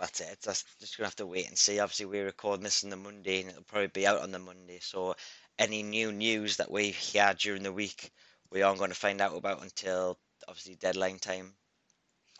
that's 0.00 0.20
it. 0.20 0.38
That's 0.44 0.64
just 0.80 0.96
gonna 0.96 1.06
have 1.06 1.16
to 1.16 1.26
wait 1.26 1.48
and 1.48 1.58
see. 1.58 1.78
Obviously, 1.78 2.06
we're 2.06 2.24
recording 2.24 2.64
this 2.64 2.82
on 2.82 2.90
the 2.90 2.96
Monday, 2.96 3.40
and 3.40 3.50
it'll 3.50 3.62
probably 3.62 3.88
be 3.88 4.06
out 4.06 4.22
on 4.22 4.32
the 4.32 4.38
Monday. 4.38 4.78
So 4.80 5.14
any 5.58 5.82
new 5.82 6.10
news 6.10 6.56
that 6.56 6.70
we 6.70 6.88
hear 6.90 7.34
during 7.38 7.62
the 7.62 7.72
week, 7.72 8.10
we 8.50 8.62
aren't 8.62 8.78
going 8.78 8.90
to 8.90 8.96
find 8.96 9.20
out 9.20 9.36
about 9.36 9.62
until 9.62 10.18
obviously 10.48 10.74
deadline 10.74 11.18
time. 11.18 11.52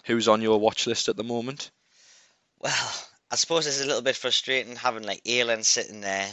Who's 0.07 0.29
on 0.29 0.41
your 0.41 0.59
watch 0.59 0.87
list 0.87 1.09
at 1.09 1.17
the 1.17 1.25
moment? 1.25 1.71
Well, 2.59 2.93
I 3.31 3.37
suppose 3.37 3.67
it's 3.67 3.83
a 3.83 3.87
little 3.87 4.03
bit 4.03 4.17
frustrating 4.17 4.77
having 4.77 5.03
like 5.03 5.21
Ayling 5.27 5.63
sitting 5.63 6.01
there, 6.01 6.29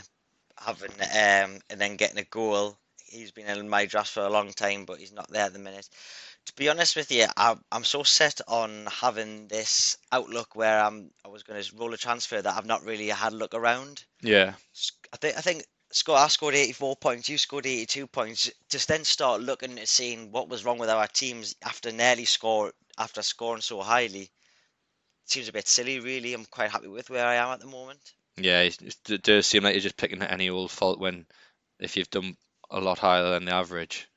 having 0.58 0.92
um, 0.92 1.60
and 1.70 1.80
then 1.80 1.98
getting 1.98 2.20
a 2.20 2.24
goal. 2.24 2.78
He's 3.06 3.32
been 3.32 3.48
in 3.48 3.70
my 3.70 3.86
draft 3.86 4.12
for 4.12 4.22
a 4.22 4.30
long 4.30 4.52
time, 4.52 4.86
but 4.86 5.00
he's 5.00 5.14
not 5.14 5.30
there 5.30 5.46
at 5.46 5.54
the 5.54 5.60
minute. 5.60 5.88
To 6.48 6.54
be 6.56 6.70
honest 6.70 6.96
with 6.96 7.12
you, 7.12 7.28
I'm 7.36 7.64
I'm 7.72 7.84
so 7.84 8.04
set 8.04 8.42
on 8.48 8.88
having 8.90 9.48
this 9.48 9.98
outlook 10.12 10.56
where 10.56 10.80
I'm 10.82 11.12
I 11.26 11.28
was 11.28 11.44
going 11.44 11.62
to 11.62 11.76
roll 11.76 11.94
a 11.94 11.98
transfer 11.98 12.42
that 12.42 12.56
I've 12.58 12.66
not 12.66 12.86
really 12.86 13.10
had 13.10 13.34
a 13.34 13.36
look 13.36 13.54
around. 13.54 14.04
Yeah, 14.22 14.54
I 15.14 15.18
think 15.18 15.38
I 15.38 15.42
think 15.42 15.66
Scott, 15.92 16.18
I 16.18 16.28
scored 16.28 16.56
84 16.56 16.98
points. 16.98 17.30
You 17.30 17.38
scored 17.38 17.66
82 17.66 18.08
points. 18.08 18.52
Just 18.70 18.88
then 18.88 19.04
start 19.04 19.42
looking 19.42 19.80
at 19.80 19.88
seeing 19.88 20.32
what 20.32 20.50
was 20.50 20.66
wrong 20.66 20.78
with 20.80 20.90
our 20.90 21.08
teams 21.08 21.56
after 21.64 21.92
nearly 21.92 22.26
score 22.26 22.74
after 22.98 23.22
scoring 23.22 23.62
so 23.62 23.82
highly. 23.82 24.30
Seems 25.26 25.48
a 25.48 25.54
bit 25.54 25.68
silly, 25.68 26.00
really. 26.00 26.34
I'm 26.34 26.46
quite 26.46 26.72
happy 26.72 26.88
with 26.88 27.10
where 27.10 27.26
I 27.26 27.36
am 27.36 27.50
at 27.50 27.60
the 27.60 27.68
moment. 27.68 28.00
yeah. 28.38 28.62
It 28.62 29.24
does 29.24 29.48
seem 29.48 29.64
like 29.64 29.74
you're 29.74 29.82
just 29.82 29.98
picking 29.98 30.22
at 30.22 30.32
any 30.32 30.50
old 30.50 30.72
fault 30.72 31.00
when 31.00 31.26
if 31.80 31.96
you've 31.96 32.10
done 32.10 32.36
a 32.70 32.80
lot 32.80 33.00
higher 33.00 33.30
than 33.32 33.46
the 33.46 33.54
average, 33.54 34.08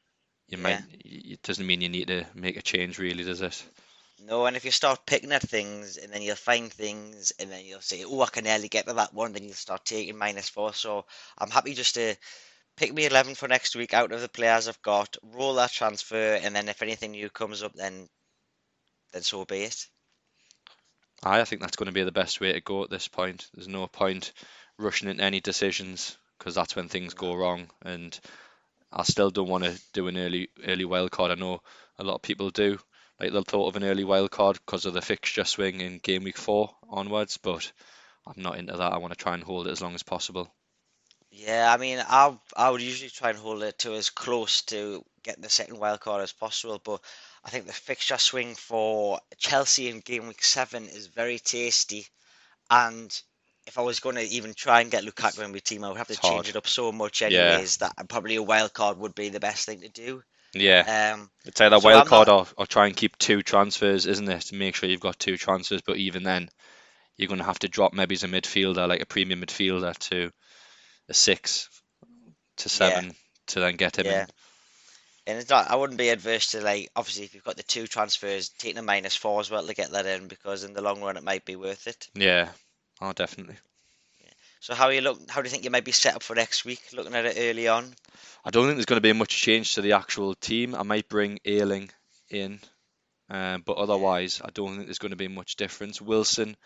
you 0.50 0.58
might. 0.58 0.82
It 1.04 1.42
doesn't 1.42 1.66
mean 1.66 1.80
you 1.80 1.88
need 1.88 2.08
to 2.08 2.26
make 2.34 2.56
a 2.56 2.62
change, 2.62 2.98
really, 2.98 3.24
does 3.24 3.40
it? 3.40 3.64
No, 4.26 4.44
and 4.46 4.56
if 4.56 4.64
you 4.64 4.70
start 4.70 5.06
picking 5.06 5.32
at 5.32 5.42
things 5.42 5.96
and 5.96 6.12
then 6.12 6.20
you'll 6.20 6.36
find 6.36 6.70
things 6.70 7.32
and 7.38 7.50
then 7.50 7.64
you'll 7.64 7.80
say, 7.80 8.04
oh, 8.04 8.20
I 8.20 8.26
can 8.26 8.44
nearly 8.44 8.68
get 8.68 8.86
to 8.86 8.92
that 8.94 9.14
one, 9.14 9.32
then 9.32 9.44
you'll 9.44 9.54
start 9.54 9.84
taking 9.84 10.18
minus 10.18 10.48
four. 10.48 10.74
So 10.74 11.06
I'm 11.38 11.50
happy 11.50 11.72
just 11.72 11.94
to 11.94 12.16
pick 12.76 12.92
me 12.92 13.06
11 13.06 13.34
for 13.34 13.48
next 13.48 13.76
week 13.76 13.94
out 13.94 14.12
of 14.12 14.20
the 14.20 14.28
players 14.28 14.68
I've 14.68 14.82
got, 14.82 15.16
roll 15.22 15.54
that 15.54 15.72
transfer, 15.72 16.34
and 16.34 16.54
then 16.54 16.68
if 16.68 16.82
anything 16.82 17.12
new 17.12 17.30
comes 17.30 17.62
up, 17.62 17.74
then 17.74 18.08
then 19.12 19.22
so 19.22 19.44
be 19.44 19.62
it. 19.62 19.86
I 21.22 21.40
I 21.40 21.44
think 21.44 21.60
that's 21.60 21.76
going 21.76 21.88
to 21.88 21.92
be 21.92 22.04
the 22.04 22.12
best 22.12 22.40
way 22.40 22.52
to 22.52 22.60
go 22.60 22.84
at 22.84 22.90
this 22.90 23.08
point. 23.08 23.48
There's 23.54 23.68
no 23.68 23.86
point 23.86 24.32
rushing 24.78 25.08
into 25.08 25.22
any 25.22 25.40
decisions 25.40 26.16
because 26.38 26.54
that's 26.54 26.76
when 26.76 26.88
things 26.88 27.14
go 27.14 27.34
wrong. 27.34 27.68
And 27.82 28.18
I 28.92 29.02
still 29.04 29.30
don't 29.30 29.48
want 29.48 29.64
to 29.64 29.80
do 29.92 30.08
an 30.08 30.16
early 30.16 30.50
early 30.66 30.84
wild 30.84 31.10
card. 31.10 31.30
I 31.32 31.34
know 31.34 31.62
a 31.98 32.04
lot 32.04 32.16
of 32.16 32.22
people 32.22 32.50
do. 32.50 32.78
Like 33.18 33.32
they'll 33.32 33.42
thought 33.42 33.68
of 33.68 33.76
an 33.76 33.84
early 33.84 34.04
wild 34.04 34.30
card 34.30 34.58
because 34.64 34.86
of 34.86 34.94
the 34.94 35.02
fixture 35.02 35.44
swing 35.44 35.80
in 35.80 35.98
game 35.98 36.24
week 36.24 36.38
four 36.38 36.74
onwards, 36.88 37.36
but 37.36 37.72
I'm 38.26 38.42
not 38.42 38.58
into 38.58 38.76
that. 38.76 38.92
I 38.92 38.98
want 38.98 39.12
to 39.12 39.22
try 39.22 39.34
and 39.34 39.42
hold 39.42 39.66
it 39.66 39.70
as 39.70 39.80
long 39.82 39.94
as 39.94 40.02
possible. 40.02 40.52
Yeah, 41.30 41.72
I 41.72 41.76
mean, 41.76 41.98
I 41.98 42.38
I 42.56 42.70
would 42.70 42.82
usually 42.82 43.10
try 43.10 43.30
and 43.30 43.38
hold 43.38 43.62
it 43.62 43.78
to 43.80 43.94
as 43.94 44.10
close 44.10 44.62
to 44.62 45.04
getting 45.22 45.42
the 45.42 45.50
second 45.50 45.78
wild 45.78 46.00
card 46.00 46.22
as 46.22 46.32
possible, 46.32 46.78
but 46.78 47.00
I 47.44 47.50
think 47.50 47.66
the 47.66 47.72
fixture 47.72 48.18
swing 48.18 48.54
for 48.54 49.20
Chelsea 49.38 49.88
in 49.88 50.00
game 50.00 50.26
week 50.28 50.42
seven 50.42 50.88
is 50.88 51.06
very 51.06 51.38
tasty, 51.38 52.06
and 52.70 53.22
if 53.70 53.78
I 53.78 53.82
was 53.82 54.00
going 54.00 54.16
to 54.16 54.22
even 54.22 54.52
try 54.52 54.80
and 54.80 54.90
get 54.90 55.04
Lukaku 55.04 55.44
in 55.44 55.52
my 55.52 55.58
team, 55.58 55.84
I 55.84 55.88
would 55.88 55.96
have 55.98 56.08
to 56.08 56.14
It's 56.14 56.20
change 56.20 56.32
hard. 56.32 56.48
it 56.48 56.56
up 56.56 56.66
so 56.66 56.90
much 56.90 57.22
Yeah. 57.22 57.26
anyways 57.28 57.76
that 57.78 57.94
probably 58.08 58.34
a 58.34 58.42
wild 58.42 58.72
card 58.74 58.98
would 58.98 59.14
be 59.14 59.28
the 59.28 59.38
best 59.38 59.66
thing 59.66 59.80
to 59.82 59.88
do. 59.88 60.22
Yeah, 60.52 61.12
Um, 61.14 61.30
it's 61.44 61.60
either 61.60 61.78
so 61.78 61.86
wild 61.86 62.02
I'm 62.02 62.08
card 62.08 62.26
not- 62.26 62.52
or, 62.58 62.62
or 62.64 62.66
try 62.66 62.86
and 62.86 62.96
keep 62.96 63.16
two 63.16 63.42
transfers, 63.42 64.06
isn't 64.06 64.28
it? 64.28 64.40
To 64.46 64.56
make 64.56 64.74
sure 64.74 64.88
you've 64.88 65.00
got 65.00 65.20
two 65.20 65.36
transfers, 65.36 65.82
but 65.82 65.98
even 65.98 66.24
then, 66.24 66.48
you're 67.16 67.28
going 67.28 67.38
to 67.38 67.44
have 67.44 67.60
to 67.60 67.68
drop 67.68 67.92
maybe 67.92 68.16
as 68.16 68.24
a 68.24 68.28
midfielder, 68.28 68.88
like 68.88 69.02
a 69.02 69.06
premium 69.06 69.40
midfielder, 69.42 69.96
to 70.10 70.32
a 71.08 71.14
six 71.14 71.68
to 72.56 72.68
Yeah. 72.68 72.68
seven 72.68 73.14
to 73.48 73.60
then 73.60 73.76
get 73.76 73.98
him 74.00 74.06
Yeah. 74.06 74.22
in. 74.22 74.28
And 75.28 75.38
it's 75.38 75.50
not, 75.50 75.70
I 75.70 75.76
wouldn't 75.76 75.98
be 75.98 76.08
adverse 76.08 76.48
to 76.52 76.60
like 76.60 76.90
obviously 76.96 77.24
if 77.24 77.34
you've 77.34 77.44
got 77.44 77.56
the 77.56 77.62
two 77.62 77.86
transfers, 77.86 78.48
taking 78.48 78.78
a 78.78 78.82
minus 78.82 79.14
four 79.14 79.38
as 79.38 79.50
well 79.50 79.64
to 79.64 79.74
get 79.74 79.92
that 79.92 80.06
in 80.06 80.26
because 80.26 80.64
in 80.64 80.72
the 80.72 80.82
long 80.82 81.00
run 81.02 81.16
it 81.16 81.22
might 81.22 81.44
be 81.44 81.54
worth 81.54 81.86
it. 81.86 82.08
Yeah, 82.14 82.48
oh 83.00 83.12
definitely. 83.12 83.56
So 84.60 84.74
how 84.74 84.86
are 84.86 84.92
you 84.92 85.00
look? 85.00 85.18
How 85.30 85.40
do 85.40 85.46
you 85.46 85.50
think 85.50 85.64
you 85.64 85.70
might 85.70 85.84
be 85.84 85.92
set 85.92 86.14
up 86.14 86.22
for 86.22 86.34
next 86.34 86.66
week? 86.66 86.82
Looking 86.92 87.14
at 87.14 87.24
it 87.24 87.36
early 87.38 87.66
on. 87.66 87.94
I 88.44 88.50
don't 88.50 88.66
think 88.66 88.76
there's 88.76 88.86
going 88.86 88.98
to 88.98 89.08
be 89.08 89.12
much 89.12 89.34
change 89.34 89.74
to 89.74 89.80
the 89.80 89.92
actual 89.92 90.34
team. 90.34 90.74
I 90.74 90.82
might 90.82 91.08
bring 91.08 91.38
Ayling 91.46 91.90
in, 92.28 92.60
uh, 93.30 93.58
but 93.64 93.78
otherwise, 93.78 94.42
I 94.44 94.50
don't 94.52 94.74
think 94.74 94.86
there's 94.86 94.98
going 94.98 95.10
to 95.10 95.16
be 95.16 95.28
much 95.28 95.56
difference. 95.56 96.00
Wilson, 96.00 96.56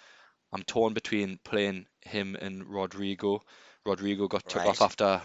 I'm 0.52 0.64
torn 0.64 0.92
between 0.92 1.38
playing 1.44 1.86
him 2.00 2.36
and 2.40 2.66
Rodrigo. 2.66 3.42
Rodrigo 3.86 4.26
got 4.26 4.48
took 4.48 4.66
off 4.66 4.82
after 4.82 5.22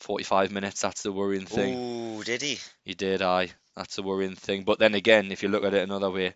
45 0.00 0.50
minutes. 0.50 0.80
That's 0.80 1.02
the 1.02 1.12
worrying 1.12 1.46
thing. 1.46 1.78
Ooh, 1.78 2.24
did 2.24 2.42
he? 2.42 2.58
He 2.84 2.94
did, 2.94 3.22
aye. 3.22 3.50
That's 3.76 3.96
the 3.96 4.02
worrying 4.02 4.34
thing. 4.34 4.64
But 4.64 4.78
then 4.78 4.94
again, 4.94 5.30
if 5.30 5.42
you 5.42 5.50
look 5.50 5.64
at 5.64 5.74
it 5.74 5.82
another 5.82 6.10
way, 6.10 6.34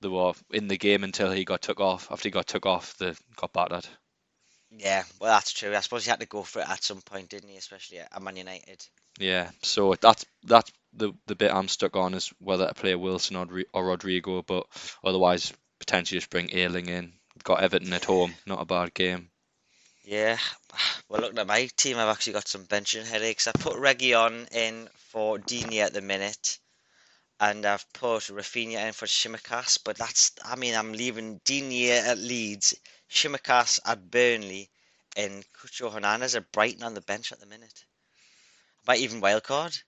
they 0.00 0.08
were 0.08 0.32
in 0.52 0.68
the 0.68 0.78
game 0.78 1.04
until 1.04 1.30
he 1.30 1.44
got 1.44 1.62
took 1.62 1.80
off. 1.80 2.08
After 2.10 2.28
he 2.28 2.32
got 2.32 2.46
took 2.46 2.66
off, 2.66 2.96
they 2.98 3.14
got 3.36 3.52
battered. 3.52 3.86
Yeah, 4.70 5.02
well 5.20 5.32
that's 5.32 5.52
true. 5.52 5.74
I 5.74 5.80
suppose 5.80 6.04
he 6.04 6.10
had 6.10 6.20
to 6.20 6.26
go 6.26 6.42
for 6.42 6.60
it 6.60 6.68
at 6.68 6.84
some 6.84 7.00
point, 7.02 7.28
didn't 7.28 7.48
he? 7.48 7.56
Especially 7.56 7.98
at 7.98 8.22
Man 8.22 8.36
United. 8.36 8.84
Yeah, 9.18 9.50
so 9.62 9.94
that's 10.00 10.24
that's 10.44 10.72
the 10.92 11.12
the 11.26 11.34
bit 11.34 11.52
I'm 11.52 11.68
stuck 11.68 11.96
on 11.96 12.14
is 12.14 12.32
whether 12.38 12.68
to 12.68 12.74
play 12.74 12.94
Wilson 12.94 13.36
or, 13.36 13.46
or 13.72 13.86
Rodrigo, 13.86 14.42
but 14.42 14.66
otherwise 15.02 15.52
potentially 15.78 16.18
just 16.18 16.30
bring 16.30 16.54
Ayling 16.54 16.88
in. 16.88 17.12
Got 17.42 17.62
Everton 17.62 17.92
at 17.92 18.04
home, 18.04 18.34
not 18.46 18.60
a 18.60 18.66
bad 18.66 18.94
game. 18.94 19.30
Yeah. 20.04 20.38
Well, 21.08 21.22
looking 21.22 21.38
at 21.38 21.46
my 21.46 21.68
team, 21.76 21.96
I've 21.96 22.08
actually 22.08 22.34
got 22.34 22.48
some 22.48 22.64
benching 22.64 23.06
headaches. 23.06 23.48
I 23.48 23.52
put 23.52 23.78
Reggie 23.78 24.14
on 24.14 24.46
in 24.52 24.88
for 25.10 25.38
Dini 25.38 25.78
at 25.78 25.92
the 25.92 26.00
minute, 26.00 26.58
and 27.40 27.64
I've 27.64 27.90
put 27.94 28.24
Raphinha 28.24 28.86
in 28.86 28.92
for 28.92 29.06
Tsimikas. 29.06 29.78
But 29.82 29.96
that's, 29.96 30.32
I 30.44 30.56
mean, 30.56 30.74
I'm 30.74 30.92
leaving 30.92 31.40
Digne 31.44 31.90
at 31.90 32.18
Leeds, 32.18 32.74
Tsimikas 33.10 33.80
at 33.86 34.10
Burnley, 34.10 34.70
and 35.16 35.44
Cucho 35.58 35.90
Hernandez 35.92 36.36
at 36.36 36.52
Brighton 36.52 36.82
on 36.84 36.94
the 36.94 37.00
bench 37.00 37.32
at 37.32 37.40
the 37.40 37.46
minute. 37.46 37.84
I 38.86 38.92
might 38.92 39.00
even 39.00 39.20
wildcard. 39.20 39.82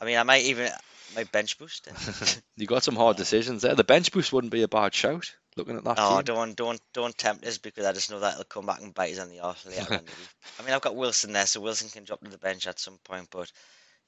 I 0.00 0.04
mean, 0.04 0.18
I 0.18 0.22
might 0.24 0.44
even 0.44 0.70
might 1.14 1.32
bench 1.32 1.58
boost. 1.58 1.88
You 2.56 2.66
got 2.66 2.82
some 2.82 2.96
hard 2.96 3.16
decisions 3.16 3.62
there. 3.62 3.74
The 3.74 3.84
bench 3.84 4.10
boost 4.12 4.32
wouldn't 4.32 4.52
be 4.52 4.62
a 4.62 4.68
bad 4.68 4.92
shout. 4.92 5.32
Looking 5.56 5.76
at 5.76 5.84
that 5.84 5.98
Oh, 5.98 6.16
team. 6.16 6.24
don't 6.24 6.56
don't 6.56 6.80
don't 6.92 7.16
tempt 7.16 7.44
us 7.46 7.58
because 7.58 7.86
I 7.86 7.92
just 7.92 8.10
know 8.10 8.20
that 8.20 8.32
it'll 8.32 8.44
come 8.44 8.66
back 8.66 8.80
and 8.80 8.92
bite 8.94 9.12
us 9.12 9.18
on 9.20 9.28
the 9.28 9.40
arse 9.40 9.64
later 9.66 9.82
on 9.94 10.00
in 10.00 10.04
the 10.04 10.10
week. 10.10 10.28
I 10.58 10.62
mean, 10.64 10.74
I've 10.74 10.80
got 10.80 10.96
Wilson 10.96 11.32
there, 11.32 11.46
so 11.46 11.60
Wilson 11.60 11.88
can 11.88 12.04
drop 12.04 12.20
to 12.22 12.30
the 12.30 12.38
bench 12.38 12.66
at 12.66 12.78
some 12.78 12.98
point. 13.04 13.28
But 13.30 13.50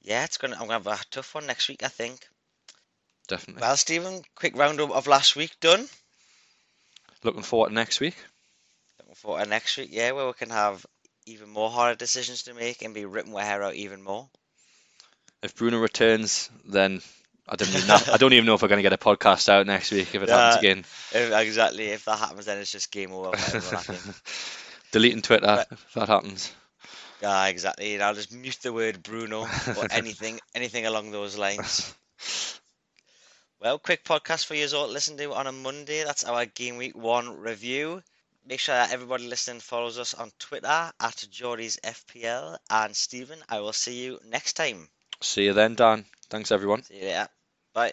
yeah, 0.01 0.23
it's 0.25 0.37
gonna 0.37 0.55
I'm 0.55 0.67
gonna 0.67 0.73
have 0.83 0.87
a 0.87 0.99
tough 1.11 1.33
one 1.35 1.47
next 1.47 1.67
week, 1.69 1.83
I 1.83 1.87
think. 1.87 2.27
Definitely. 3.31 3.61
Well, 3.61 3.77
Stephen, 3.77 4.21
quick 4.35 4.57
roundup 4.57 4.91
of 4.91 5.07
last 5.07 5.37
week 5.37 5.55
done. 5.61 5.87
Looking 7.23 7.43
forward 7.43 7.69
to 7.69 7.73
next 7.73 8.01
week. 8.01 8.17
Looking 8.99 9.15
forward 9.15 9.45
to 9.45 9.49
next 9.49 9.77
week, 9.77 9.87
yeah, 9.89 10.11
where 10.11 10.27
we 10.27 10.33
can 10.33 10.49
have 10.49 10.85
even 11.25 11.47
more 11.49 11.69
harder 11.69 11.95
decisions 11.95 12.43
to 12.43 12.53
make 12.53 12.81
and 12.81 12.93
be 12.93 13.05
ripping 13.05 13.33
our 13.33 13.41
hair 13.41 13.63
out 13.63 13.75
even 13.75 14.01
more. 14.01 14.27
If 15.41 15.55
Bruno 15.55 15.77
returns, 15.77 16.49
then 16.65 17.01
I 17.47 17.55
don't 17.55 17.69
even 17.69 17.87
know, 17.87 17.99
I 18.11 18.17
don't 18.17 18.33
even 18.33 18.45
know 18.45 18.55
if 18.55 18.63
we're 18.63 18.67
going 18.67 18.83
to 18.83 18.89
get 18.89 18.91
a 18.91 18.97
podcast 18.97 19.47
out 19.47 19.65
next 19.65 19.91
week 19.91 20.13
if 20.13 20.23
it 20.23 20.27
happens 20.27 20.57
again. 20.57 20.79
If, 21.13 21.31
exactly. 21.31 21.85
If 21.85 22.03
that 22.03 22.19
happens, 22.19 22.47
then 22.47 22.57
it's 22.57 22.73
just 22.73 22.91
game 22.91 23.13
over. 23.13 23.29
whatever 23.29 23.59
will 23.59 23.77
happen. 23.77 24.13
Deleting 24.91 25.21
Twitter 25.21 25.45
Right. 25.47 25.67
if 25.71 25.93
that 25.93 26.09
happens. 26.09 26.51
Yeah, 27.21 27.45
exactly. 27.45 27.93
And 27.93 28.03
I'll 28.03 28.13
just 28.13 28.33
mute 28.33 28.57
the 28.61 28.73
word 28.73 29.01
Bruno 29.01 29.43
or 29.43 29.87
anything, 29.89 30.41
anything 30.53 30.85
along 30.85 31.11
those 31.11 31.37
lines. 31.37 31.95
Well, 33.61 33.77
quick 33.77 34.03
podcast 34.03 34.45
for 34.47 34.55
you 34.55 34.65
all 34.75 34.87
to 34.87 34.91
listen 34.91 35.17
to 35.17 35.33
on 35.35 35.45
a 35.45 35.51
Monday. 35.51 36.03
That's 36.03 36.23
our 36.23 36.47
game 36.47 36.77
week 36.77 36.97
one 36.97 37.37
review. 37.37 38.01
Make 38.43 38.59
sure 38.59 38.73
that 38.73 38.91
everybody 38.91 39.27
listening 39.27 39.59
follows 39.59 39.99
us 39.99 40.15
on 40.15 40.31
Twitter 40.39 40.91
at 40.99 41.25
Geordie's 41.29 41.77
FPL. 41.83 42.57
And 42.71 42.95
Stephen, 42.95 43.37
I 43.47 43.59
will 43.59 43.71
see 43.71 44.03
you 44.03 44.19
next 44.25 44.53
time. 44.53 44.89
See 45.21 45.43
you 45.43 45.53
then, 45.53 45.75
Dan. 45.75 46.05
Thanks, 46.27 46.51
everyone. 46.51 46.81
See 46.81 47.01
you 47.01 47.05
later. 47.05 47.27
Bye. 47.71 47.91